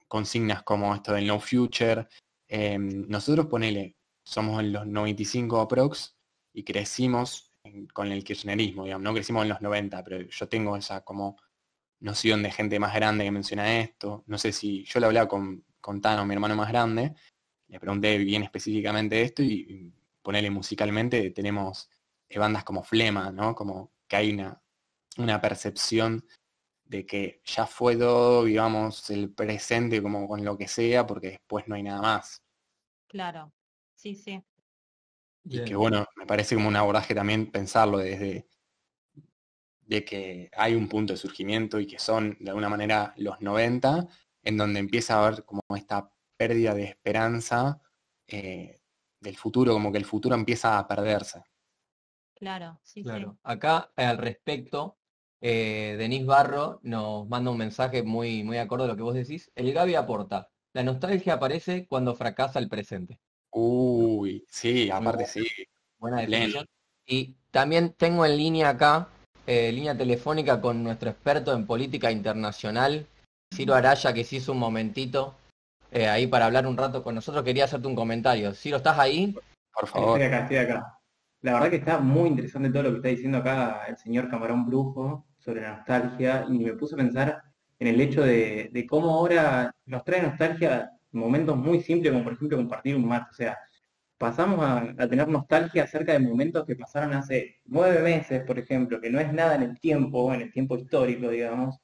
consignas 0.08 0.62
como 0.62 0.94
esto 0.94 1.12
del 1.14 1.26
no 1.26 1.40
future. 1.40 2.06
em, 2.48 3.08
nosotros 3.08 3.46
ponele, 3.46 3.96
somos 4.24 4.60
en 4.60 4.72
los 4.72 4.86
95 4.86 5.60
aprox 5.60 6.14
y 6.52 6.62
crecimos 6.62 7.52
en- 7.64 7.86
con 7.88 8.12
el 8.12 8.22
kirchnerismo, 8.22 8.84
digamos, 8.84 9.02
no 9.04 9.14
crecimos 9.14 9.42
en 9.44 9.48
los 9.48 9.60
90, 9.62 10.04
pero 10.04 10.20
yo 10.20 10.48
tengo 10.48 10.76
esa 10.76 11.02
como 11.02 11.36
noción 12.04 12.42
de 12.42 12.50
gente 12.50 12.78
más 12.78 12.94
grande 12.94 13.24
que 13.24 13.30
menciona 13.30 13.80
esto. 13.80 14.24
No 14.26 14.36
sé 14.36 14.52
si 14.52 14.84
yo 14.84 15.00
lo 15.00 15.06
hablaba 15.06 15.26
con, 15.26 15.64
con 15.80 16.00
Tano, 16.00 16.26
mi 16.26 16.34
hermano 16.34 16.54
más 16.54 16.68
grande, 16.68 17.14
le 17.68 17.80
pregunté 17.80 18.18
bien 18.18 18.42
específicamente 18.42 19.22
esto 19.22 19.42
y, 19.42 19.66
y 19.68 19.92
ponele 20.22 20.50
musicalmente, 20.50 21.30
tenemos 21.30 21.88
eh, 22.28 22.38
bandas 22.38 22.62
como 22.62 22.82
Flema, 22.82 23.32
¿no? 23.32 23.54
Como 23.54 23.92
que 24.06 24.16
hay 24.16 24.32
una, 24.32 24.62
una 25.16 25.40
percepción 25.40 26.26
de 26.84 27.06
que 27.06 27.40
ya 27.42 27.66
fue 27.66 27.96
todo, 27.96 28.44
vivamos 28.44 29.08
el 29.08 29.32
presente 29.32 30.02
como 30.02 30.28
con 30.28 30.44
lo 30.44 30.58
que 30.58 30.68
sea, 30.68 31.06
porque 31.06 31.30
después 31.30 31.66
no 31.68 31.74
hay 31.74 31.82
nada 31.82 32.02
más. 32.02 32.42
Claro. 33.08 33.50
Sí, 33.94 34.14
sí. 34.14 34.44
Y 35.44 35.56
Bien. 35.56 35.64
que 35.64 35.74
bueno, 35.74 36.06
me 36.16 36.26
parece 36.26 36.54
como 36.54 36.68
un 36.68 36.76
abordaje 36.76 37.14
también 37.14 37.50
pensarlo 37.50 37.98
desde 37.98 38.46
de 39.86 40.04
que 40.04 40.50
hay 40.56 40.74
un 40.74 40.88
punto 40.88 41.12
de 41.12 41.16
surgimiento 41.18 41.78
y 41.80 41.86
que 41.86 41.98
son 41.98 42.36
de 42.40 42.50
alguna 42.50 42.68
manera 42.68 43.14
los 43.16 43.40
90, 43.40 44.06
en 44.42 44.56
donde 44.56 44.80
empieza 44.80 45.14
a 45.16 45.26
haber 45.26 45.44
como 45.44 45.62
esta 45.76 46.10
pérdida 46.36 46.74
de 46.74 46.84
esperanza 46.84 47.80
eh, 48.26 48.80
del 49.20 49.36
futuro, 49.36 49.72
como 49.72 49.92
que 49.92 49.98
el 49.98 50.04
futuro 50.04 50.34
empieza 50.34 50.78
a 50.78 50.86
perderse. 50.86 51.42
Claro. 52.34 52.78
Sí, 52.82 53.02
Claro. 53.02 53.38
Acá 53.42 53.92
al 53.96 54.18
respecto, 54.18 54.98
eh, 55.40 55.94
Denise 55.98 56.24
Barro 56.24 56.80
nos 56.82 57.28
manda 57.28 57.50
un 57.50 57.58
mensaje 57.58 58.02
muy, 58.02 58.42
muy 58.44 58.58
acorde 58.58 58.84
a 58.84 58.86
lo 58.88 58.96
que 58.96 59.02
vos 59.02 59.14
decís. 59.14 59.50
El 59.54 59.72
Gaby 59.72 59.94
aporta. 59.94 60.50
La 60.72 60.82
nostalgia 60.82 61.34
aparece 61.34 61.86
cuando 61.86 62.14
fracasa 62.14 62.58
el 62.58 62.68
presente. 62.68 63.20
Uy, 63.50 64.44
sí, 64.48 64.90
aparte 64.90 65.26
sí. 65.26 65.46
Buena 65.98 66.18
Pleno. 66.18 66.30
definición. 66.32 66.66
Y 67.06 67.36
también 67.50 67.94
tengo 67.94 68.26
en 68.26 68.36
línea 68.36 68.70
acá, 68.70 69.08
eh, 69.46 69.72
línea 69.72 69.96
telefónica 69.96 70.60
con 70.60 70.82
nuestro 70.82 71.10
experto 71.10 71.54
en 71.54 71.66
política 71.66 72.10
internacional, 72.10 73.06
Ciro 73.54 73.74
Araya, 73.74 74.12
que 74.12 74.24
se 74.24 74.36
hizo 74.36 74.52
un 74.52 74.58
momentito 74.58 75.34
eh, 75.92 76.08
ahí 76.08 76.26
para 76.26 76.46
hablar 76.46 76.66
un 76.66 76.76
rato 76.76 77.02
con 77.02 77.14
nosotros. 77.14 77.44
Quería 77.44 77.64
hacerte 77.64 77.86
un 77.86 77.94
comentario. 77.94 78.52
Ciro, 78.54 78.78
¿estás 78.78 78.98
ahí? 78.98 79.34
Por 79.72 79.88
favor. 79.88 80.20
Estoy 80.20 80.26
acá, 80.26 80.42
estoy 80.44 80.56
acá. 80.56 80.98
La 81.42 81.52
verdad 81.54 81.70
que 81.70 81.76
está 81.76 81.98
muy 81.98 82.30
interesante 82.30 82.70
todo 82.70 82.84
lo 82.84 82.90
que 82.90 82.96
está 82.96 83.08
diciendo 83.08 83.38
acá 83.38 83.84
el 83.86 83.96
señor 83.98 84.30
Camarón 84.30 84.64
Brujo 84.64 85.26
sobre 85.38 85.60
la 85.60 85.76
nostalgia 85.76 86.46
y 86.48 86.58
me 86.58 86.72
puse 86.72 86.94
a 86.94 86.98
pensar 86.98 87.42
en 87.78 87.88
el 87.88 88.00
hecho 88.00 88.22
de, 88.22 88.70
de 88.72 88.86
cómo 88.86 89.10
ahora 89.10 89.70
nos 89.84 90.04
trae 90.04 90.22
nostalgia 90.22 90.90
momentos 91.12 91.56
muy 91.56 91.80
simples 91.80 92.12
como 92.12 92.24
por 92.24 92.32
ejemplo 92.32 92.56
compartir 92.56 92.96
un 92.96 93.06
mate. 93.06 93.28
O 93.30 93.34
sea, 93.34 93.58
pasamos 94.24 94.60
a, 94.64 94.94
a 94.98 95.08
tener 95.08 95.28
nostalgia 95.28 95.84
acerca 95.84 96.12
de 96.14 96.18
momentos 96.18 96.64
que 96.66 96.76
pasaron 96.76 97.12
hace 97.12 97.60
nueve 97.66 98.00
meses, 98.02 98.42
por 98.44 98.58
ejemplo, 98.58 98.98
que 99.00 99.10
no 99.10 99.20
es 99.20 99.30
nada 99.34 99.54
en 99.56 99.62
el 99.64 99.78
tiempo, 99.78 100.32
en 100.32 100.40
el 100.40 100.50
tiempo 100.50 100.78
histórico, 100.78 101.28
digamos, 101.28 101.78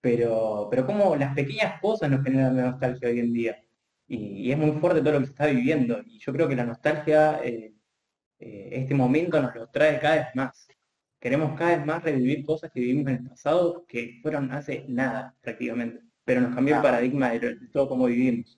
pero, 0.00 0.68
pero 0.70 0.84
como 0.86 1.16
las 1.16 1.34
pequeñas 1.34 1.80
cosas 1.80 2.10
nos 2.10 2.22
generan 2.22 2.56
la 2.56 2.70
nostalgia 2.72 3.08
hoy 3.08 3.20
en 3.20 3.32
día. 3.32 3.56
Y, 4.06 4.18
y 4.48 4.52
es 4.52 4.58
muy 4.58 4.72
fuerte 4.72 5.00
todo 5.00 5.14
lo 5.14 5.20
que 5.20 5.26
se 5.26 5.32
está 5.32 5.46
viviendo. 5.46 6.02
Y 6.06 6.18
yo 6.18 6.32
creo 6.34 6.46
que 6.48 6.56
la 6.56 6.66
nostalgia, 6.66 7.40
eh, 7.42 7.74
eh, 8.38 8.68
este 8.72 8.94
momento 8.94 9.40
nos 9.40 9.54
lo 9.54 9.68
trae 9.68 9.98
cada 10.00 10.16
vez 10.16 10.26
más. 10.34 10.68
Queremos 11.20 11.58
cada 11.58 11.76
vez 11.76 11.86
más 11.86 12.02
revivir 12.02 12.44
cosas 12.44 12.70
que 12.72 12.80
vivimos 12.80 13.08
en 13.08 13.16
el 13.18 13.28
pasado 13.30 13.86
que 13.88 14.18
fueron 14.22 14.52
hace 14.52 14.84
nada 14.88 15.34
prácticamente. 15.40 16.02
Pero 16.24 16.42
nos 16.42 16.54
cambió 16.54 16.76
el 16.76 16.82
paradigma 16.82 17.30
de, 17.30 17.38
de 17.56 17.68
todo 17.72 17.88
cómo 17.88 18.06
vivimos. 18.06 18.57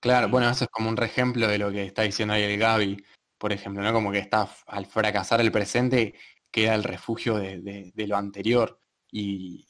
Claro, 0.00 0.28
bueno, 0.28 0.50
eso 0.50 0.64
es 0.64 0.70
como 0.70 0.90
un 0.90 1.02
ejemplo 1.02 1.48
de 1.48 1.58
lo 1.58 1.72
que 1.72 1.84
está 1.86 2.02
diciendo 2.02 2.34
ahí 2.34 2.42
el 2.42 2.58
Gaby, 2.58 3.04
por 3.38 3.52
ejemplo, 3.52 3.82
¿no? 3.82 3.92
Como 3.92 4.12
que 4.12 4.18
está 4.18 4.48
al 4.66 4.86
fracasar 4.86 5.40
el 5.40 5.50
presente, 5.50 6.14
queda 6.50 6.74
el 6.74 6.84
refugio 6.84 7.36
de, 7.36 7.92
lo 7.94 8.16
anterior. 8.16 8.78
Y, 9.10 9.66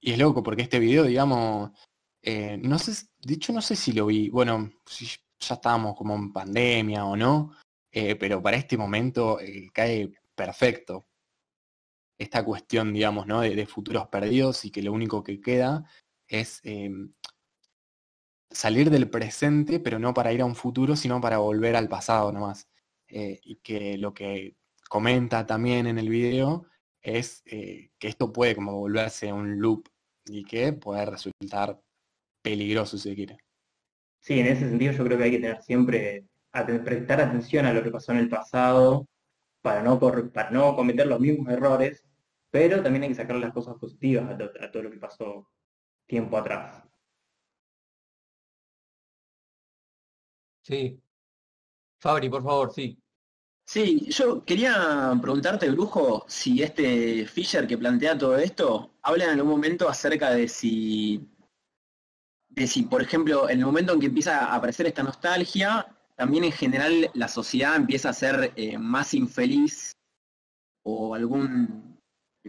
es 0.00 0.18
loco, 0.18 0.42
porque 0.42 0.62
este 0.62 0.78
video, 0.78 1.04
digamos, 1.04 1.70
eh, 2.22 2.58
no 2.60 2.78
sé, 2.78 3.06
de 3.20 3.34
hecho 3.34 3.52
no 3.52 3.62
sé 3.62 3.76
si 3.76 3.92
lo 3.92 4.06
vi, 4.06 4.28
bueno, 4.28 4.72
si 4.86 5.06
ya 5.06 5.54
estábamos 5.54 5.94
como 5.96 6.14
en 6.16 6.32
pandemia 6.32 7.04
o 7.04 7.16
no, 7.16 7.52
eh, 7.92 8.16
pero 8.16 8.42
para 8.42 8.56
este 8.56 8.76
momento 8.76 9.40
eh, 9.40 9.68
cae 9.72 10.12
perfecto 10.34 11.06
esta 12.18 12.44
cuestión, 12.44 12.92
digamos, 12.92 13.26
¿no? 13.26 13.40
De, 13.40 13.54
de 13.54 13.66
futuros 13.66 14.08
perdidos 14.08 14.64
y 14.64 14.70
que 14.70 14.82
lo 14.82 14.92
único 14.92 15.22
que 15.22 15.40
queda 15.40 15.84
es 16.28 16.60
em, 16.64 17.12
salir 18.50 18.90
del 18.90 19.08
presente, 19.08 19.80
pero 19.80 19.98
no 19.98 20.14
para 20.14 20.32
ir 20.32 20.42
a 20.42 20.46
un 20.46 20.56
futuro, 20.56 20.96
sino 20.96 21.20
para 21.20 21.38
volver 21.38 21.76
al 21.76 21.88
pasado 21.88 22.32
nomás. 22.32 22.68
Eh, 23.08 23.40
y 23.42 23.56
que 23.56 23.98
lo 23.98 24.14
que 24.14 24.56
comenta 24.88 25.46
también 25.46 25.86
en 25.86 25.98
el 25.98 26.08
video 26.08 26.66
es 27.02 27.42
eh, 27.46 27.90
que 27.98 28.08
esto 28.08 28.32
puede 28.32 28.54
como 28.54 28.76
volverse 28.76 29.32
un 29.32 29.60
loop 29.60 29.88
y 30.26 30.44
que 30.44 30.72
puede 30.72 31.06
resultar 31.06 31.80
peligroso 32.42 32.98
si 32.98 33.10
se 33.10 33.14
quiere. 33.14 33.38
Sí, 34.20 34.38
en 34.38 34.46
ese 34.46 34.68
sentido 34.68 34.92
yo 34.92 35.04
creo 35.04 35.18
que 35.18 35.24
hay 35.24 35.30
que 35.30 35.38
tener 35.38 35.62
siempre, 35.62 36.26
prestar 36.84 37.20
atención 37.20 37.66
a 37.66 37.72
lo 37.72 37.82
que 37.82 37.90
pasó 37.90 38.12
en 38.12 38.18
el 38.18 38.28
pasado 38.28 39.06
para 39.62 39.82
no, 39.82 39.98
para 39.98 40.50
no 40.50 40.76
cometer 40.76 41.06
los 41.06 41.20
mismos 41.20 41.48
errores, 41.52 42.04
pero 42.50 42.82
también 42.82 43.04
hay 43.04 43.08
que 43.10 43.14
sacar 43.14 43.36
las 43.36 43.52
cosas 43.52 43.76
positivas 43.76 44.30
a 44.60 44.70
todo 44.70 44.82
lo 44.82 44.90
que 44.90 44.98
pasó 44.98 45.48
tiempo 46.06 46.36
atrás. 46.36 46.89
Sí. 50.62 51.00
Fabri, 52.00 52.28
por 52.28 52.42
favor, 52.42 52.72
sí. 52.72 52.98
Sí, 53.66 54.08
yo 54.10 54.44
quería 54.44 55.12
preguntarte, 55.20 55.70
Brujo, 55.70 56.24
si 56.26 56.62
este 56.62 57.24
Fisher 57.26 57.68
que 57.68 57.78
plantea 57.78 58.18
todo 58.18 58.36
esto 58.36 58.94
habla 59.02 59.24
en 59.24 59.30
algún 59.30 59.50
momento 59.52 59.88
acerca 59.88 60.30
de 60.32 60.48
si, 60.48 61.24
de 62.48 62.66
si, 62.66 62.82
por 62.82 63.00
ejemplo, 63.00 63.48
en 63.48 63.60
el 63.60 63.66
momento 63.66 63.92
en 63.92 64.00
que 64.00 64.06
empieza 64.06 64.46
a 64.46 64.56
aparecer 64.56 64.86
esta 64.86 65.04
nostalgia, 65.04 65.86
también 66.16 66.44
en 66.44 66.52
general 66.52 67.10
la 67.14 67.28
sociedad 67.28 67.76
empieza 67.76 68.08
a 68.08 68.12
ser 68.12 68.52
eh, 68.56 68.76
más 68.76 69.14
infeliz 69.14 69.92
o 70.82 71.14
algún 71.14 72.00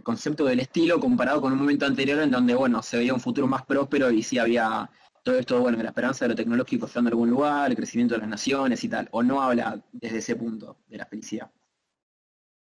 concepto 0.02 0.44
del 0.44 0.58
estilo 0.58 0.98
comparado 0.98 1.40
con 1.40 1.52
un 1.52 1.58
momento 1.60 1.86
anterior 1.86 2.20
en 2.20 2.32
donde, 2.32 2.54
bueno, 2.54 2.82
se 2.82 2.96
veía 2.96 3.14
un 3.14 3.20
futuro 3.20 3.46
más 3.46 3.64
próspero 3.64 4.10
y 4.10 4.22
sí 4.22 4.38
había 4.38 4.90
todo 5.22 5.38
esto, 5.38 5.60
bueno, 5.60 5.78
la 5.82 5.88
esperanza 5.90 6.24
de 6.24 6.30
lo 6.30 6.34
tecnológico 6.36 6.86
estando 6.86 7.08
en 7.08 7.12
algún 7.14 7.30
lugar, 7.30 7.70
el 7.70 7.76
crecimiento 7.76 8.14
de 8.14 8.20
las 8.20 8.28
naciones 8.28 8.82
y 8.84 8.88
tal, 8.88 9.08
o 9.12 9.22
no 9.22 9.42
habla 9.42 9.82
desde 9.92 10.18
ese 10.18 10.36
punto 10.36 10.78
de 10.88 10.96
la 10.98 11.06
felicidad. 11.06 11.50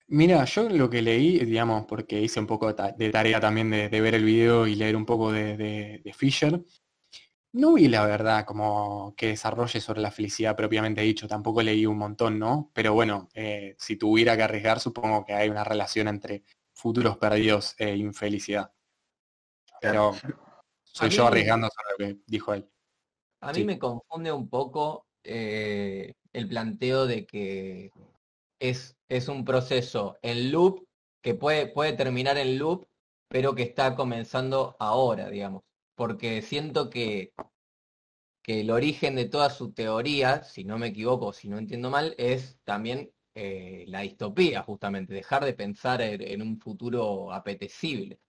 Mira, 0.08 0.44
yo 0.46 0.70
lo 0.70 0.90
que 0.90 1.02
leí, 1.02 1.40
digamos, 1.40 1.86
porque 1.86 2.22
hice 2.22 2.40
un 2.40 2.48
poco 2.48 2.68
de 2.68 2.74
ta- 2.74 2.92
de 2.92 3.10
tarea 3.10 3.40
también 3.40 3.70
de, 3.70 3.90
de 3.90 4.02
ver 4.02 4.16
el 4.16 4.24
video 4.26 4.68
y 4.68 4.76
leer 4.76 4.96
un 4.96 5.06
poco 5.06 5.32
de, 5.32 5.58
de- 5.58 6.02
de 6.04 6.14
Fisher, 6.14 6.62
no 7.54 7.74
vi 7.74 7.88
la 7.90 8.06
verdad 8.06 8.46
como 8.46 9.16
que 9.18 9.28
desarrolle 9.30 9.82
sobre 9.82 10.02
la 10.02 10.12
felicidad 10.12 10.56
propiamente 10.56 11.02
dicho, 11.02 11.28
tampoco 11.28 11.62
leí 11.64 11.86
un 11.88 11.98
montón, 12.00 12.40
¿no? 12.40 12.72
Pero 12.74 12.94
bueno, 12.94 13.30
eh, 13.36 13.76
si 13.80 13.98
tuviera 13.98 14.36
que 14.38 14.44
arriesgar, 14.44 14.80
supongo 14.80 15.26
que 15.26 15.34
hay 15.34 15.50
una 15.50 15.64
relación 15.64 16.08
entre 16.10 16.44
futuros 16.74 17.18
perdidos 17.18 17.76
e 17.80 17.96
infelicidad. 17.98 18.72
Pero 19.80 20.14
soy 20.94 21.10
yo 21.10 21.28
arriesgando 21.28 21.68
sobre 21.70 22.14
lo 22.14 22.16
que 22.16 22.22
dijo 22.28 22.54
él. 22.54 22.70
A 23.42 23.52
mí 23.54 23.60
Sí. 23.60 23.66
me 23.66 23.78
confunde 23.80 24.32
un 24.32 24.50
poco 24.50 25.06
eh, 25.24 26.14
el 26.34 26.48
planteo 26.48 27.06
de 27.06 27.26
que 27.26 27.92
es, 28.60 28.96
es 29.10 29.28
un 29.28 29.46
proceso 29.46 30.18
en 30.22 30.52
loop 30.52 30.86
que 31.22 31.36
puede, 31.36 31.68
puede 31.68 31.94
terminar 31.94 32.38
en 32.38 32.58
loop, 32.60 32.86
pero 33.30 33.56
que 33.56 33.64
está 33.64 33.96
comenzando 33.96 34.76
ahora, 34.80 35.30
digamos. 35.30 35.64
Porque 35.96 36.42
siento 36.42 36.90
que, 36.90 37.34
que 38.42 38.62
el 38.62 38.72
origen 38.72 39.16
de 39.16 39.26
toda 39.26 39.50
su 39.50 39.72
teoría, 39.74 40.44
si 40.44 40.64
no 40.66 40.78
me 40.78 40.88
equivoco, 40.88 41.34
si 41.34 41.50
no 41.50 41.58
entiendo 41.58 41.90
mal, 41.90 42.14
es 42.18 42.60
también 42.64 43.12
eh, 43.36 43.86
la 43.88 44.02
distopía, 44.02 44.64
justamente, 44.64 45.14
dejar 45.14 45.46
de 45.46 45.54
pensar 45.54 46.02
en, 46.02 46.22
en 46.22 46.42
un 46.42 46.60
futuro 46.60 47.32
apetecible. 47.32 48.20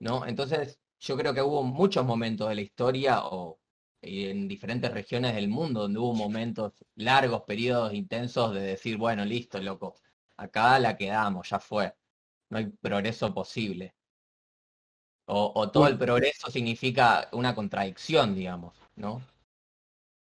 ¿No? 0.00 0.26
Entonces, 0.26 0.80
yo 1.02 1.16
creo 1.16 1.34
que 1.34 1.42
hubo 1.42 1.62
muchos 1.62 2.04
momentos 2.06 2.48
de 2.48 2.54
la 2.54 2.60
historia 2.62 3.24
o 3.24 3.58
y 4.02 4.26
en 4.26 4.48
diferentes 4.48 4.92
regiones 4.92 5.34
del 5.34 5.48
mundo 5.48 5.82
donde 5.82 6.00
hubo 6.00 6.12
momentos 6.12 6.72
largos, 6.96 7.42
periodos 7.42 7.94
intensos 7.94 8.52
de 8.52 8.60
decir, 8.60 8.96
bueno, 8.96 9.24
listo, 9.24 9.60
loco, 9.60 9.94
acá 10.36 10.78
la 10.80 10.96
quedamos, 10.96 11.48
ya 11.48 11.60
fue, 11.60 11.94
no 12.50 12.58
hay 12.58 12.66
progreso 12.66 13.32
posible. 13.32 13.94
O, 15.26 15.52
o 15.54 15.70
todo 15.70 15.86
el 15.86 15.96
progreso 15.96 16.50
significa 16.50 17.28
una 17.32 17.54
contradicción, 17.54 18.34
digamos, 18.34 18.74
¿no? 18.96 19.22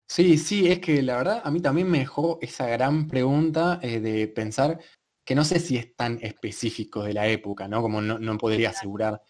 Sí, 0.10 0.38
sí, 0.38 0.68
es 0.68 0.80
que 0.80 1.02
la 1.02 1.18
verdad 1.18 1.42
a 1.44 1.50
mí 1.50 1.62
también 1.62 1.90
me 1.90 2.00
dejó 2.00 2.38
esa 2.42 2.68
gran 2.68 3.08
pregunta 3.08 3.80
eh, 3.82 4.02
de 4.02 4.28
pensar 4.28 4.80
que 5.26 5.36
no 5.36 5.46
sé 5.46 5.60
si 5.60 5.78
es 5.78 5.96
tan 5.96 6.20
específico 6.22 7.02
de 7.04 7.14
la 7.14 7.28
época, 7.28 7.70
¿no? 7.70 7.82
Como 7.82 8.02
no, 8.02 8.20
no 8.20 8.38
podría 8.38 8.72
asegurar, 8.72 9.22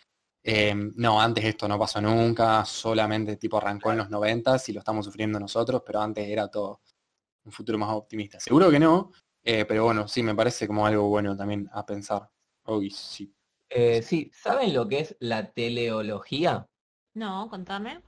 eh, 0.44 0.76
no, 0.76 1.22
antes 1.22 1.46
esto 1.46 1.68
no 1.68 1.80
pasó 1.80 2.02
nunca, 2.02 2.66
solamente 2.66 3.38
tipo 3.38 3.58
arrancó 3.58 3.92
en 3.92 4.00
los 4.00 4.10
90 4.10 4.58
y 4.68 4.74
lo 4.74 4.80
estamos 4.80 5.06
sufriendo 5.06 5.40
nosotros, 5.40 5.84
pero 5.86 6.02
antes 6.02 6.28
era 6.28 6.50
todo 6.50 6.82
un 7.46 7.52
futuro 7.52 7.78
más 7.78 7.92
optimista. 7.92 8.40
Seguro 8.40 8.70
que 8.70 8.80
no, 8.80 9.12
eh, 9.44 9.66
pero 9.66 9.86
bueno, 9.86 10.08
sí, 10.08 10.22
me 10.22 10.36
parece 10.36 10.68
como 10.68 10.86
algo 10.86 11.08
bueno 11.08 11.36
también 11.36 11.70
a 11.72 11.86
pensar. 11.86 12.30
Uy, 12.66 12.90
sí. 12.90 13.34
Eh, 13.70 14.02
sí, 14.02 14.32
¿saben 14.34 14.74
lo 14.74 14.88
que 14.88 15.00
es 15.00 15.16
la 15.20 15.52
teleología? 15.52 16.68
No, 17.16 17.50
contame. 17.50 18.02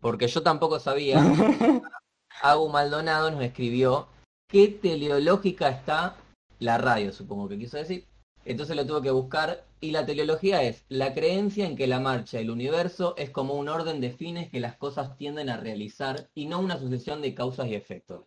Porque 0.00 0.26
yo 0.26 0.42
tampoco 0.42 0.78
sabía. 0.78 1.18
Agu 2.42 2.68
Maldonado 2.68 3.30
nos 3.30 3.42
escribió 3.42 4.08
qué 4.48 4.68
teleológica 4.68 5.68
está 5.68 6.16
la 6.58 6.78
radio, 6.78 7.12
supongo 7.12 7.48
que 7.48 7.58
quiso 7.58 7.76
decir. 7.76 8.06
Entonces 8.44 8.76
lo 8.76 8.86
tuve 8.86 9.02
que 9.02 9.10
buscar 9.10 9.66
y 9.80 9.90
la 9.90 10.04
teleología 10.04 10.62
es 10.62 10.84
la 10.88 11.14
creencia 11.14 11.66
en 11.66 11.76
que 11.76 11.86
la 11.86 12.00
marcha 12.00 12.38
del 12.38 12.50
universo 12.50 13.14
es 13.16 13.30
como 13.30 13.54
un 13.54 13.68
orden 13.68 14.00
de 14.00 14.10
fines 14.10 14.50
que 14.50 14.60
las 14.60 14.76
cosas 14.76 15.16
tienden 15.16 15.48
a 15.48 15.56
realizar 15.56 16.28
y 16.34 16.46
no 16.46 16.60
una 16.60 16.78
sucesión 16.78 17.22
de 17.22 17.34
causas 17.34 17.68
y 17.68 17.74
efectos. 17.74 18.26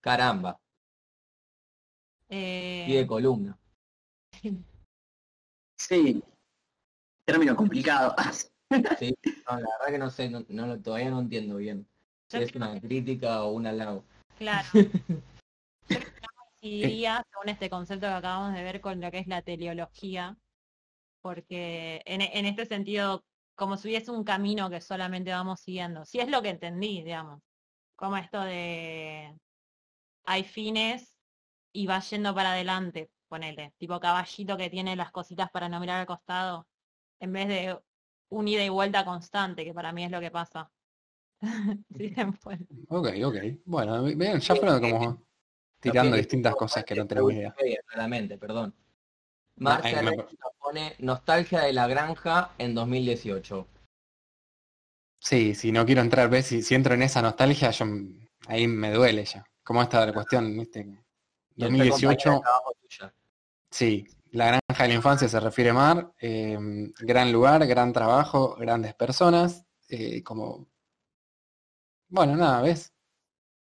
Caramba, 0.00 0.58
Eh, 2.28 2.84
y 2.88 2.94
de 2.94 3.06
columna. 3.06 3.56
Sí, 5.78 6.22
término 7.24 7.54
complicado. 7.56 8.14
Sí, 8.98 9.14
no, 9.48 9.60
la 9.60 9.68
verdad 9.78 9.92
que 9.92 9.98
no 9.98 10.10
sé, 10.10 10.28
no, 10.28 10.44
no 10.48 10.66
lo- 10.66 10.80
todavía 10.80 11.08
no 11.10 11.20
entiendo 11.20 11.54
bien. 11.56 11.86
Si 12.28 12.36
Yo 12.38 12.42
es 12.42 12.52
una 12.56 12.80
crítica 12.80 13.44
o 13.44 13.52
un 13.52 13.64
halago. 13.68 14.02
Claro. 14.38 14.66
No 16.62 16.68
coincidiría 16.68 17.22
según 17.30 17.48
este 17.48 17.70
concepto 17.70 18.06
que 18.06 18.12
acabamos 18.12 18.54
de 18.54 18.62
ver 18.62 18.80
con 18.80 19.00
lo 19.00 19.10
que 19.10 19.18
es 19.18 19.26
la 19.26 19.42
teleología, 19.42 20.36
porque 21.22 22.02
en, 22.06 22.22
en 22.22 22.46
este 22.46 22.66
sentido, 22.66 23.24
como 23.54 23.76
si 23.76 23.88
hubiese 23.88 24.10
un 24.10 24.24
camino 24.24 24.70
que 24.70 24.80
solamente 24.80 25.30
vamos 25.30 25.60
siguiendo. 25.60 26.04
Si 26.04 26.18
es 26.18 26.28
lo 26.28 26.42
que 26.42 26.50
entendí, 26.50 27.02
digamos, 27.02 27.42
como 27.96 28.16
esto 28.16 28.40
de 28.42 29.34
hay 30.24 30.44
fines 30.44 31.18
y 31.72 31.86
va 31.86 32.00
yendo 32.00 32.34
para 32.34 32.52
adelante, 32.52 33.10
ponele, 33.28 33.72
tipo 33.78 34.00
caballito 34.00 34.56
que 34.56 34.70
tiene 34.70 34.96
las 34.96 35.12
cositas 35.12 35.50
para 35.50 35.68
no 35.68 35.80
mirar 35.80 36.00
al 36.00 36.06
costado, 36.06 36.66
en 37.20 37.32
vez 37.32 37.48
de 37.48 37.78
un 38.30 38.48
ida 38.48 38.64
y 38.64 38.68
vuelta 38.68 39.04
constante, 39.04 39.64
que 39.64 39.74
para 39.74 39.92
mí 39.92 40.04
es 40.04 40.10
lo 40.10 40.20
que 40.20 40.30
pasa. 40.30 40.70
Sí. 41.96 42.14
Ok, 42.88 43.08
ok. 43.24 43.36
Bueno, 43.64 44.02
bien, 44.04 44.40
ya 44.40 44.56
fueron 44.56 44.80
como 44.80 45.26
tirando 45.92 46.16
distintas 46.16 46.54
cosas 46.54 46.84
que 46.84 46.94
no 46.94 47.06
tenemos 47.06 47.32
idea. 47.32 47.54
Claramente, 47.86 48.38
perdón. 48.38 48.74
No, 49.58 49.70
Marcia 49.70 50.00
eh, 50.00 50.02
me- 50.02 50.10
Reich 50.10 50.30
nos 50.38 50.52
pone 50.58 50.94
nostalgia 50.98 51.60
de 51.62 51.72
la 51.72 51.86
granja 51.88 52.50
en 52.58 52.74
2018. 52.74 53.66
Sí, 55.18 55.54
si 55.54 55.72
no 55.72 55.84
quiero 55.86 56.02
entrar, 56.02 56.28
ves, 56.28 56.46
si, 56.46 56.62
si 56.62 56.74
entro 56.74 56.94
en 56.94 57.02
esa 57.02 57.22
nostalgia, 57.22 57.70
yo 57.70 57.86
ahí 58.46 58.66
me 58.68 58.92
duele 58.92 59.24
ya. 59.24 59.44
Como 59.64 59.82
esta 59.82 60.04
la 60.06 60.12
cuestión, 60.12 60.56
viste, 60.56 60.80
Y 60.80 61.64
otra 61.64 61.68
compañera 61.68 61.68
2018, 61.68 62.30
de 62.30 62.40
trabajo 62.40 62.72
tuya. 62.80 63.14
sí, 63.70 64.06
la 64.32 64.46
granja 64.46 64.82
de 64.82 64.88
la 64.88 64.94
infancia 64.94 65.28
se 65.28 65.40
refiere 65.40 65.70
a 65.70 65.74
Mar, 65.74 66.12
eh, 66.20 66.58
gran 67.00 67.32
lugar, 67.32 67.66
gran 67.66 67.92
trabajo, 67.92 68.54
grandes 68.56 68.94
personas, 68.94 69.64
eh, 69.88 70.22
como, 70.22 70.68
bueno, 72.08 72.36
nada, 72.36 72.60
ves, 72.62 72.92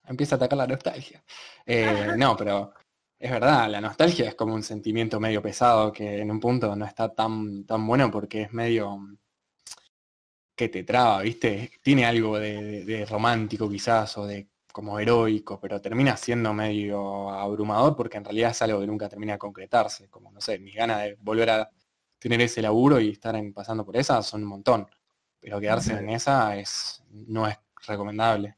empieza 0.06 0.34
a 0.34 0.36
atacar 0.36 0.56
la 0.58 0.66
nostalgia. 0.66 1.22
Eh, 1.66 2.08
no, 2.16 2.36
pero 2.36 2.72
es 3.18 3.30
verdad, 3.30 3.68
la 3.70 3.80
nostalgia 3.80 4.28
es 4.28 4.34
como 4.34 4.54
un 4.54 4.62
sentimiento 4.62 5.20
medio 5.20 5.42
pesado 5.42 5.92
que 5.92 6.20
en 6.20 6.30
un 6.30 6.40
punto 6.40 6.74
no 6.76 6.84
está 6.84 7.12
tan, 7.14 7.64
tan 7.64 7.86
bueno 7.86 8.10
porque 8.10 8.42
es 8.42 8.52
medio 8.52 8.98
que 10.54 10.68
te 10.68 10.84
traba, 10.84 11.22
¿viste? 11.22 11.72
Tiene 11.82 12.04
algo 12.04 12.38
de, 12.38 12.62
de- 12.62 12.84
de 12.84 13.06
romántico 13.06 13.68
quizás 13.68 14.16
o 14.18 14.26
de 14.26 14.48
como 14.72 14.98
heroico, 14.98 15.60
pero 15.60 15.80
termina 15.80 16.16
siendo 16.16 16.52
medio 16.54 17.30
abrumador 17.30 17.94
porque 17.96 18.16
en 18.18 18.24
realidad 18.24 18.52
es 18.52 18.62
algo 18.62 18.80
que 18.80 18.86
nunca 18.86 19.08
termina 19.08 19.34
de 19.34 19.38
concretarse. 19.38 20.08
Como, 20.08 20.30
no 20.32 20.40
sé, 20.40 20.58
mis 20.58 20.74
ganas 20.74 21.02
de 21.02 21.16
volver 21.20 21.50
a 21.50 21.70
tener 22.18 22.40
ese 22.40 22.62
laburo 22.62 23.00
y 23.00 23.10
estar 23.10 23.34
en- 23.36 23.52
pasando 23.52 23.84
por 23.84 23.96
esa 23.96 24.22
son 24.22 24.42
un 24.42 24.48
montón. 24.48 24.86
Pero 25.40 25.60
quedarse 25.60 25.94
en 25.98 26.08
esa 26.10 26.56
es 26.56 27.02
no 27.10 27.46
es 27.48 27.58
recomendable. 27.86 28.56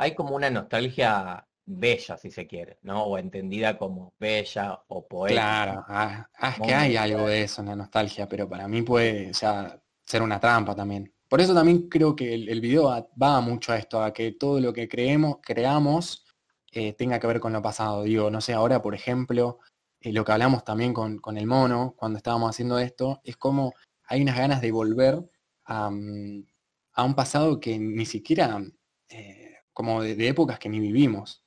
Hay 0.00 0.14
como 0.14 0.34
una 0.34 0.48
nostalgia 0.48 1.46
bella, 1.66 2.16
si 2.16 2.30
se 2.30 2.46
quiere, 2.46 2.78
¿no? 2.82 3.04
O 3.04 3.18
entendida 3.18 3.76
como 3.76 4.14
bella 4.18 4.82
o 4.88 5.06
poética. 5.06 5.42
Claro, 5.42 5.84
ah, 5.88 6.26
ah, 6.38 6.54
es 6.56 6.66
que 6.66 6.74
hay 6.74 6.96
algo 6.96 7.26
de 7.26 7.42
eso 7.42 7.60
en 7.60 7.68
la 7.68 7.76
nostalgia, 7.76 8.26
pero 8.26 8.48
para 8.48 8.66
mí 8.66 8.80
puede 8.80 9.30
ya 9.34 9.78
ser 10.02 10.22
una 10.22 10.40
trampa 10.40 10.74
también. 10.74 11.12
Por 11.28 11.42
eso 11.42 11.54
también 11.54 11.88
creo 11.90 12.16
que 12.16 12.32
el, 12.32 12.48
el 12.48 12.62
video 12.62 12.84
va, 12.84 13.06
va 13.22 13.40
mucho 13.42 13.72
a 13.72 13.76
esto, 13.76 14.02
a 14.02 14.12
que 14.12 14.32
todo 14.32 14.58
lo 14.58 14.72
que 14.72 14.88
creemos, 14.88 15.36
creamos 15.42 16.24
eh, 16.72 16.94
tenga 16.94 17.20
que 17.20 17.26
ver 17.26 17.38
con 17.38 17.52
lo 17.52 17.60
pasado. 17.60 18.04
Digo, 18.04 18.30
no 18.30 18.40
sé, 18.40 18.54
ahora 18.54 18.80
por 18.80 18.94
ejemplo, 18.94 19.58
eh, 20.00 20.12
lo 20.12 20.24
que 20.24 20.32
hablamos 20.32 20.64
también 20.64 20.94
con, 20.94 21.18
con 21.18 21.36
el 21.36 21.46
mono, 21.46 21.94
cuando 21.94 22.16
estábamos 22.16 22.48
haciendo 22.48 22.78
esto, 22.78 23.20
es 23.22 23.36
como 23.36 23.74
hay 24.04 24.22
unas 24.22 24.38
ganas 24.38 24.62
de 24.62 24.72
volver 24.72 25.28
a, 25.64 25.90
mm, 25.90 26.46
a 26.94 27.04
un 27.04 27.14
pasado 27.14 27.60
que 27.60 27.78
ni 27.78 28.06
siquiera, 28.06 28.60
eh, 29.08 29.49
como 29.72 30.02
de, 30.02 30.14
de 30.16 30.28
épocas 30.28 30.58
que 30.58 30.68
ni 30.68 30.80
vivimos. 30.80 31.44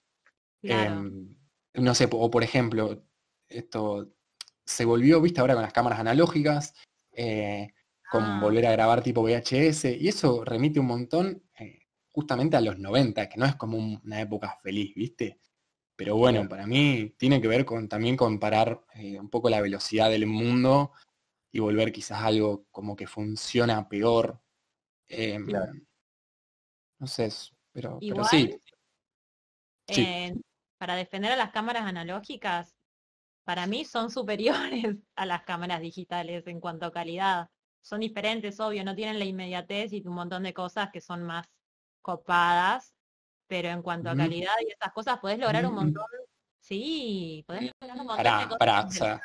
Claro. 0.61 1.01
Em, 1.01 1.35
no 1.75 1.95
sé, 1.95 2.07
o 2.11 2.29
por 2.31 2.43
ejemplo, 2.43 3.03
esto 3.47 4.13
se 4.65 4.85
volvió, 4.85 5.19
viste, 5.21 5.41
ahora 5.41 5.53
con 5.55 5.63
las 5.63 5.73
cámaras 5.73 5.99
analógicas, 5.99 6.73
eh, 7.11 7.69
con 8.09 8.23
Ah. 8.23 8.39
volver 8.41 8.65
a 8.67 8.71
grabar 8.71 9.01
tipo 9.03 9.21
VHS, 9.23 9.85
y 9.99 10.07
eso 10.07 10.43
remite 10.45 10.79
un 10.79 10.85
montón 10.87 11.43
eh, 11.59 11.79
justamente 12.11 12.55
a 12.57 12.61
los 12.61 12.77
90, 12.79 13.27
que 13.27 13.37
no 13.37 13.45
es 13.45 13.55
como 13.55 13.77
un- 13.77 13.99
una 14.05 14.21
época 14.21 14.57
feliz, 14.61 14.93
¿viste? 14.95 15.39
Pero 15.95 16.15
bueno, 16.15 16.47
para 16.49 16.65
mí 16.65 17.13
tiene 17.17 17.39
que 17.41 17.47
ver 17.47 17.65
con 17.65 17.87
también 17.89 18.15
comparar 18.17 18.83
eh, 18.95 19.19
un 19.19 19.29
poco 19.29 19.49
la 19.49 19.61
velocidad 19.61 20.09
del 20.09 20.25
mundo 20.27 20.91
y 21.51 21.59
volver 21.59 21.91
quizás 21.91 22.21
algo 22.23 22.65
como 22.71 22.95
que 22.95 23.05
funciona 23.07 23.87
peor. 23.89 24.39
em, 25.07 25.45
Claro. 25.45 25.73
No 26.99 27.07
sé, 27.07 27.25
es- 27.25 27.51
pero, 27.73 27.99
pero 27.99 28.15
Igual, 28.15 28.27
sí. 28.29 28.59
Sí. 29.89 30.33
para 30.77 30.95
defender 30.95 31.31
a 31.31 31.35
las 31.35 31.51
cámaras 31.51 31.83
analógicas, 31.83 32.75
para 33.43 33.67
mí 33.67 33.83
son 33.83 34.09
superiores 34.09 34.95
a 35.15 35.25
las 35.25 35.43
cámaras 35.43 35.81
digitales 35.81 36.47
en 36.47 36.59
cuanto 36.59 36.85
a 36.85 36.91
calidad. 36.91 37.49
Son 37.81 37.99
diferentes, 37.99 38.59
obvio, 38.61 38.85
no 38.85 38.95
tienen 38.95 39.19
la 39.19 39.25
inmediatez 39.25 39.91
y 39.91 40.01
un 40.07 40.15
montón 40.15 40.43
de 40.43 40.53
cosas 40.53 40.89
que 40.91 41.01
son 41.01 41.23
más 41.23 41.45
copadas, 42.01 42.93
pero 43.47 43.69
en 43.69 43.81
cuanto 43.81 44.09
a 44.09 44.15
calidad 44.15 44.53
y 44.61 44.71
esas 44.71 44.93
cosas 44.93 45.19
podés 45.19 45.39
lograr 45.39 45.65
un 45.65 45.75
montón. 45.75 46.05
Sí, 46.59 47.43
podés 47.45 47.71
lograr 47.81 47.99
un 47.99 48.07
montón 48.07 48.17
Pará, 48.23 48.37
de 48.37 48.43
cosas 48.45 48.57
pará, 48.57 48.81
o 48.87 48.91
sea. 48.91 49.21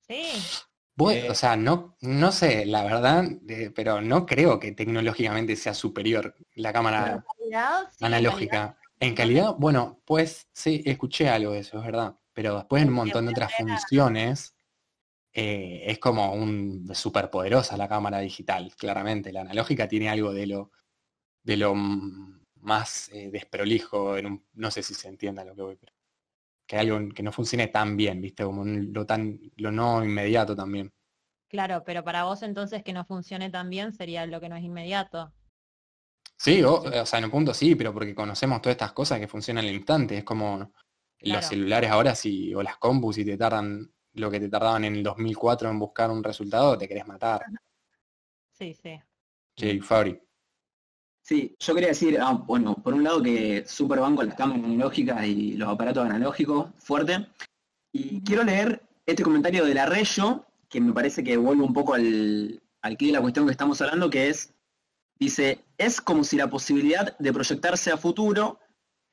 Sí, 0.00 0.32
Bueno, 0.96 1.26
Eh, 1.26 1.30
o 1.30 1.34
sea, 1.34 1.56
no, 1.56 1.96
no 2.00 2.32
sé, 2.32 2.64
la 2.64 2.82
verdad, 2.84 3.24
eh, 3.48 3.70
pero 3.74 4.00
no 4.00 4.24
creo 4.26 4.58
que 4.58 4.72
tecnológicamente 4.72 5.54
sea 5.56 5.74
superior 5.74 6.34
la 6.54 6.72
cámara 6.72 7.10
en 7.12 7.20
calidad, 7.20 7.90
sí, 7.90 8.04
en 8.16 8.26
calidad, 8.26 8.60
analógica. 8.60 8.78
En 9.00 9.14
calidad, 9.14 9.54
bueno, 9.58 10.02
pues 10.06 10.48
sí, 10.54 10.82
escuché 10.86 11.28
algo 11.28 11.52
de 11.52 11.60
eso, 11.60 11.78
es 11.78 11.84
verdad. 11.84 12.16
Pero 12.32 12.56
después 12.56 12.82
en 12.82 12.88
un 12.88 12.94
montón 12.94 13.26
de 13.26 13.32
otras 13.32 13.52
funciones, 13.54 14.56
eh, 15.34 15.84
es 15.86 15.98
como 16.00 16.34
un 16.34 16.90
superpoderosa 16.94 17.76
la 17.78 17.88
cámara 17.88 18.20
digital, 18.20 18.72
claramente. 18.78 19.32
La 19.32 19.42
analógica 19.42 19.88
tiene 19.88 20.08
algo 20.10 20.32
de 20.34 20.46
lo, 20.48 20.72
de 21.44 21.56
lo 21.58 21.74
más 21.76 23.10
eh, 23.12 23.30
desprolijo, 23.32 24.16
en 24.18 24.26
un- 24.26 24.46
no 24.54 24.70
sé 24.72 24.82
si 24.84 24.94
se 24.94 25.08
entienda 25.08 25.44
lo 25.44 25.56
que 25.56 25.62
voy, 25.62 25.76
pero 25.76 25.94
que 26.66 26.76
algo 26.78 26.98
que 27.14 27.22
no 27.22 27.32
funcione 27.32 27.68
tan 27.68 27.96
bien, 27.96 28.20
viste, 28.20 28.44
como 28.44 28.62
un- 28.62 28.92
lo 28.92 29.06
tan, 29.06 29.38
lo 29.56 29.72
no 29.72 30.04
inmediato 30.04 30.54
también. 30.56 30.92
Claro, 31.48 31.82
pero 31.84 32.04
para 32.04 32.22
vos 32.22 32.42
entonces 32.44 32.84
que 32.84 32.92
no 32.92 33.04
funcione 33.04 33.50
tan 33.50 33.68
bien 33.68 33.92
sería 33.92 34.26
lo 34.26 34.40
que 34.40 34.48
no 34.48 34.54
es 34.54 34.62
inmediato. 34.62 35.32
Sí, 36.38 36.62
o, 36.62 36.74
o 36.82 37.06
sea, 37.06 37.18
en 37.18 37.24
un 37.26 37.30
punto 37.30 37.52
sí, 37.54 37.74
pero 37.74 37.92
porque 37.92 38.14
conocemos 38.14 38.60
todas 38.62 38.74
estas 38.74 38.92
cosas 38.92 39.18
que 39.20 39.28
funcionan 39.28 39.64
al 39.64 39.70
instante. 39.74 40.18
Es 40.18 40.24
como 40.24 40.72
Claro. 41.18 41.40
los 41.40 41.44
celulares 41.46 41.90
ahora, 41.90 42.14
si, 42.14 42.54
o 42.54 42.62
las 42.62 42.76
compus, 42.78 43.16
si 43.16 43.24
te 43.24 43.36
tardan 43.36 43.90
lo 44.14 44.30
que 44.30 44.40
te 44.40 44.48
tardaban 44.48 44.84
en 44.84 44.96
el 44.96 45.02
2004 45.02 45.68
en 45.70 45.78
buscar 45.78 46.10
un 46.10 46.22
resultado, 46.24 46.76
te 46.78 46.88
querés 46.88 47.06
matar. 47.06 47.48
Sí, 48.50 48.74
sí. 48.74 49.00
Che, 49.56 49.80
Fabri. 49.82 50.18
Sí, 51.26 51.56
yo 51.58 51.74
quería 51.74 51.88
decir, 51.88 52.20
ah, 52.20 52.34
bueno, 52.34 52.76
por 52.76 52.94
un 52.94 53.02
lado 53.02 53.20
que 53.20 53.64
súper 53.66 53.98
banco 53.98 54.22
las 54.22 54.36
cámaras 54.36 54.64
analógicas 54.64 55.26
y 55.26 55.56
los 55.56 55.68
aparatos 55.68 56.04
analógicos, 56.04 56.68
fuerte. 56.78 57.26
Y 57.92 58.22
quiero 58.22 58.44
leer 58.44 58.80
este 59.04 59.24
comentario 59.24 59.64
de 59.64 59.74
la 59.74 59.90
que 60.68 60.80
me 60.80 60.92
parece 60.92 61.24
que 61.24 61.36
vuelve 61.36 61.64
un 61.64 61.72
poco 61.72 61.94
al, 61.94 62.62
al 62.80 62.96
de 62.96 63.10
la 63.10 63.20
cuestión 63.20 63.44
que 63.44 63.50
estamos 63.50 63.80
hablando, 63.82 64.08
que 64.08 64.28
es, 64.28 64.54
dice, 65.18 65.64
es 65.78 66.00
como 66.00 66.22
si 66.22 66.36
la 66.36 66.48
posibilidad 66.48 67.18
de 67.18 67.32
proyectarse 67.32 67.90
a 67.90 67.96
futuro 67.96 68.60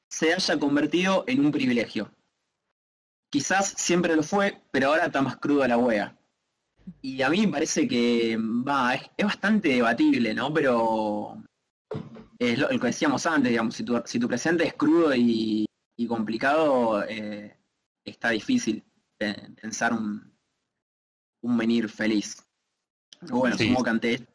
se 0.08 0.36
haya 0.36 0.60
convertido 0.60 1.24
en 1.26 1.44
un 1.44 1.52
privilegio. 1.52 2.12
Quizás 3.32 3.74
siempre 3.76 4.16
lo 4.16 4.22
fue, 4.22 4.62
pero 4.70 4.90
ahora 4.90 5.08
está 5.08 5.24
más 5.24 5.38
cruda 5.38 5.68
la 5.68 5.80
wea. 5.80 6.16
Y 7.02 7.24
a 7.24 7.30
mí 7.32 7.48
me 7.48 7.54
parece 7.54 7.88
que 7.88 8.38
va, 8.38 8.94
es 8.94 9.26
bastante 9.26 9.70
debatible, 9.70 10.36
¿no? 10.36 10.54
Pero 10.54 11.44
es 12.52 12.60
lo, 12.60 12.68
que 12.70 12.78
decíamos 12.88 13.26
antes, 13.26 13.50
digamos, 13.52 13.76
si 13.76 13.84
tu, 13.84 14.02
si 14.06 14.20
tu 14.20 14.28
presente 14.28 14.66
es 14.66 14.74
crudo 14.74 15.14
y, 15.16 15.66
y 15.96 16.08
complicado, 16.08 17.04
eh, 17.08 17.56
está 18.04 18.30
difícil 18.30 18.84
pensar 19.18 19.94
un, 19.94 20.34
un 21.42 21.58
venir 21.58 21.88
feliz. 21.90 22.46
Pero 23.20 23.38
bueno, 23.38 23.58
Sí. 23.58 23.66
supongo 23.68 23.84
que 23.84 23.90
ante 23.90 24.28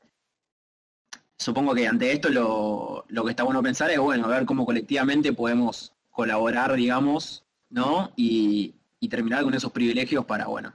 supongo 1.36 1.74
que 1.74 1.86
ante 1.86 2.12
esto 2.12 2.28
lo, 2.30 3.04
lo 3.08 3.24
que 3.24 3.30
está 3.30 3.44
bueno 3.44 3.62
pensar 3.62 3.90
es 3.90 3.98
bueno, 3.98 4.24
a 4.26 4.28
ver 4.28 4.44
cómo 4.46 4.66
colectivamente 4.66 5.32
podemos 5.32 5.92
colaborar, 6.10 6.74
digamos, 6.74 7.44
¿no? 7.70 8.12
Y, 8.16 8.74
y 8.98 9.08
terminar 9.08 9.44
con 9.44 9.54
esos 9.54 9.70
privilegios 9.70 10.24
para, 10.24 10.46
bueno, 10.46 10.74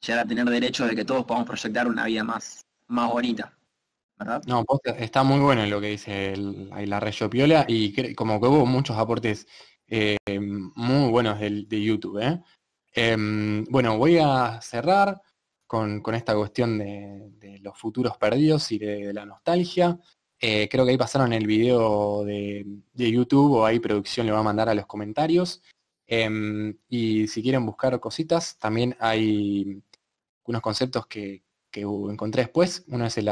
llegar 0.00 0.24
a 0.24 0.28
tener 0.28 0.46
derecho 0.48 0.86
de 0.86 0.94
que 0.96 1.04
todos 1.04 1.24
podamos 1.26 1.48
proyectar 1.48 1.86
una 1.88 2.04
vida 2.06 2.24
más, 2.24 2.64
más 2.86 3.10
bonita. 3.10 3.52
No, 4.46 4.64
está 4.98 5.22
muy 5.22 5.40
bueno 5.40 5.66
lo 5.66 5.80
que 5.80 5.88
dice 5.88 6.32
el, 6.32 6.70
la 6.88 7.00
Reyo 7.00 7.28
Piola 7.28 7.66
y 7.68 8.14
como 8.14 8.40
que 8.40 8.46
hubo 8.46 8.64
muchos 8.64 8.96
aportes 8.96 9.46
eh, 9.88 10.16
muy 10.74 11.10
buenos 11.10 11.38
del- 11.38 11.68
de, 11.68 11.82
YouTube. 11.82 12.18
¿eh? 12.22 12.40
Em, 12.94 13.64
bueno, 13.66 13.98
voy 13.98 14.18
a 14.18 14.60
cerrar 14.62 15.20
con, 15.66 16.00
con 16.00 16.14
esta 16.14 16.34
cuestión 16.34 16.78
de, 16.78 17.30
de 17.38 17.58
los 17.58 17.78
futuros 17.78 18.16
perdidos 18.16 18.72
y 18.72 18.78
de, 18.78 19.06
de 19.08 19.12
la 19.12 19.26
nostalgia. 19.26 19.98
Eh, 20.40 20.68
creo 20.70 20.84
que 20.84 20.92
ahí 20.92 20.98
pasaron 20.98 21.32
el 21.32 21.46
video 21.46 22.24
de, 22.24 22.64
de 22.92 23.10
YouTube 23.10 23.52
o 23.52 23.66
ahí 23.66 23.80
producción 23.80 24.26
le 24.26 24.32
va 24.32 24.40
a 24.40 24.42
mandar 24.42 24.68
a 24.68 24.74
los 24.74 24.86
comentarios. 24.86 25.62
Em, 26.06 26.76
y 26.88 27.26
si 27.28 27.42
quieren 27.42 27.66
buscar 27.66 27.98
cositas, 28.00 28.58
también 28.58 28.96
hay 29.00 29.82
unos 30.44 30.62
conceptos 30.62 31.06
que, 31.06 31.42
que 31.76 31.82
encontré 31.82 32.42
después. 32.42 32.84
Uno 32.88 33.04
es 33.04 33.18
el 33.18 33.28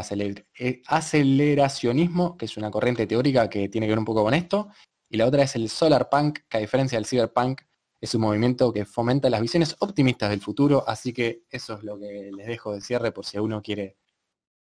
eh, 0.58 0.82
aceleracionismo, 0.86 2.36
que 2.36 2.44
es 2.44 2.56
una 2.58 2.70
corriente 2.70 3.06
teórica 3.06 3.48
que 3.48 3.70
tiene 3.70 3.86
que 3.86 3.92
ver 3.92 3.98
un 3.98 4.04
poco 4.04 4.22
con 4.22 4.34
esto. 4.34 4.68
Y 5.08 5.16
la 5.16 5.26
otra 5.26 5.44
es 5.44 5.56
el 5.56 5.70
solar 5.70 6.10
punk, 6.10 6.40
que 6.48 6.58
a 6.58 6.60
diferencia 6.60 6.98
del 6.98 7.06
cyberpunk, 7.06 7.62
es 8.00 8.14
un 8.14 8.20
movimiento 8.20 8.70
que 8.70 8.84
fomenta 8.84 9.30
las 9.30 9.40
visiones 9.40 9.76
optimistas 9.78 10.28
del 10.28 10.42
futuro, 10.42 10.84
así 10.86 11.14
que 11.14 11.44
eso 11.48 11.78
es 11.78 11.84
lo 11.84 11.98
que 11.98 12.30
les 12.36 12.46
dejo 12.46 12.74
de 12.74 12.82
cierre 12.82 13.12
por 13.12 13.24
si 13.24 13.38
uno 13.38 13.62
quiere 13.62 13.96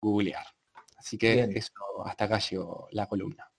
googlear. 0.02 0.44
Así 0.98 1.16
que 1.16 1.34
Bien. 1.36 1.56
eso, 1.56 1.72
hasta 2.04 2.24
acá 2.26 2.38
llegó 2.40 2.88
la 2.90 3.06
columna. 3.06 3.50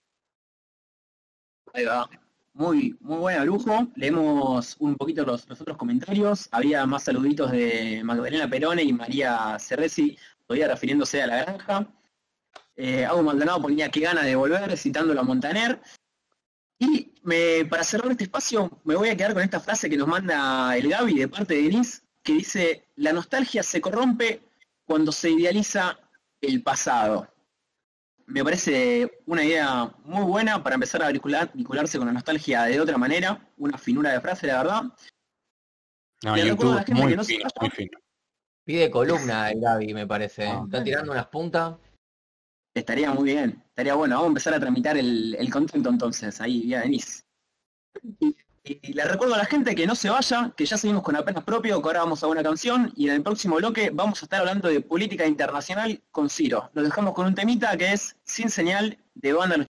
Ahí 1.72 1.84
va. 1.84 2.08
Muy, 2.54 2.96
muy 3.00 3.18
buena 3.18 3.44
lujo. 3.44 3.88
Leemos 3.96 4.76
un 4.78 4.94
poquito 4.94 5.24
los, 5.24 5.44
otros 5.50 5.76
comentarios. 5.76 6.48
Había 6.52 6.86
más 6.86 7.02
saluditos 7.02 7.50
de 7.50 8.00
Magdalena 8.04 8.48
Perone 8.48 8.84
y 8.84 8.92
María 8.92 9.56
Cerresi, 9.58 10.16
todavía 10.46 10.68
refiriéndose 10.68 11.20
a 11.20 11.26
la 11.26 11.42
granja. 11.42 11.88
Eh, 12.76 13.04
Agua 13.04 13.24
Maldonado 13.24 13.60
ponía 13.62 13.90
que 13.90 14.00
gana 14.00 14.22
de 14.22 14.36
volver, 14.36 14.76
citándolo 14.78 15.20
a 15.20 15.24
Montaner. 15.24 15.80
Y 16.78 17.12
para 17.68 17.82
cerrar 17.82 18.12
este 18.12 18.24
espacio, 18.24 18.70
me 18.84 18.94
voy 18.94 19.08
a 19.08 19.16
quedar 19.16 19.34
con 19.34 19.42
esta 19.42 19.58
frase 19.58 19.90
que 19.90 19.96
nos 19.96 20.06
manda 20.06 20.76
el 20.76 20.88
Gaby 20.88 21.14
de 21.14 21.28
parte 21.28 21.54
de 21.54 21.62
Denise, 21.62 22.02
que 22.22 22.34
dice, 22.34 22.84
la 22.94 23.12
nostalgia 23.12 23.64
se 23.64 23.80
corrompe 23.80 24.42
cuando 24.84 25.10
se 25.10 25.30
idealiza 25.30 25.98
el 26.40 26.62
pasado. 26.62 27.33
Me 28.26 28.42
parece 28.42 29.20
una 29.26 29.44
idea 29.44 29.84
muy 30.04 30.24
buena 30.24 30.62
para 30.62 30.74
empezar 30.74 31.02
a 31.02 31.10
vincular- 31.10 31.50
vincularse 31.52 31.98
con 31.98 32.06
la 32.06 32.12
nostalgia 32.12 32.62
de 32.64 32.80
otra 32.80 32.96
manera, 32.96 33.52
una 33.58 33.76
finura 33.76 34.12
de 34.12 34.20
frase, 34.20 34.46
la 34.46 34.58
verdad. 34.62 34.82
No, 36.22 36.36
Le 36.36 36.44
recuerdo 36.44 36.72
a 36.72 36.76
la 36.76 36.80
YouTube, 36.80 36.86
gente 36.86 37.02
muy 37.02 37.10
que 37.12 37.16
no 37.16 37.24
se 37.24 37.32
fino, 37.34 37.44
vaya. 37.44 37.54
muy 37.60 37.70
fino. 37.70 37.98
Pide 38.66 38.90
columna 38.90 39.50
el 39.50 39.60
Gaby, 39.60 39.92
me 39.94 40.06
parece. 40.06 40.44
¿eh? 40.44 40.48
Ah. 40.52 40.62
Está 40.64 40.82
tirando 40.82 41.12
unas 41.12 41.26
puntas. 41.26 41.76
Estaría 42.74 43.12
muy 43.12 43.24
bien, 43.24 43.62
estaría 43.68 43.94
bueno. 43.94 44.14
Vamos 44.16 44.26
a 44.26 44.28
empezar 44.28 44.54
a 44.54 44.60
tramitar 44.60 44.96
el, 44.96 45.34
el 45.34 45.50
contento 45.50 45.90
entonces, 45.90 46.40
ahí, 46.40 46.62
vía 46.62 46.80
Denise. 46.80 47.22
Y, 48.66 48.94
le 48.94 49.04
recuerdo 49.04 49.34
a 49.34 49.38
la 49.38 49.44
gente 49.44 49.74
que 49.74 49.86
no 49.86 49.94
se 49.94 50.08
vaya, 50.08 50.50
que 50.56 50.64
ya 50.64 50.78
seguimos 50.78 51.02
con 51.02 51.14
apenas 51.16 51.44
propio, 51.44 51.82
que 51.82 51.88
ahora 51.88 52.00
vamos 52.00 52.22
a 52.22 52.28
una 52.28 52.42
canción 52.42 52.92
y 52.96 53.08
en 53.08 53.16
el 53.16 53.22
próximo 53.22 53.56
bloque 53.56 53.90
vamos 53.92 54.22
a 54.22 54.24
estar 54.24 54.40
hablando 54.40 54.68
de 54.68 54.80
política 54.80 55.26
internacional 55.26 56.00
con 56.10 56.30
Ciro. 56.30 56.70
Lo 56.72 56.82
dejamos 56.82 57.12
con 57.12 57.26
un 57.26 57.34
temita 57.34 57.76
que 57.76 57.92
es 57.92 58.16
Sin 58.24 58.48
Señal 58.48 58.96
de 59.14 59.32
Banda 59.34 59.58
Los 59.58 59.66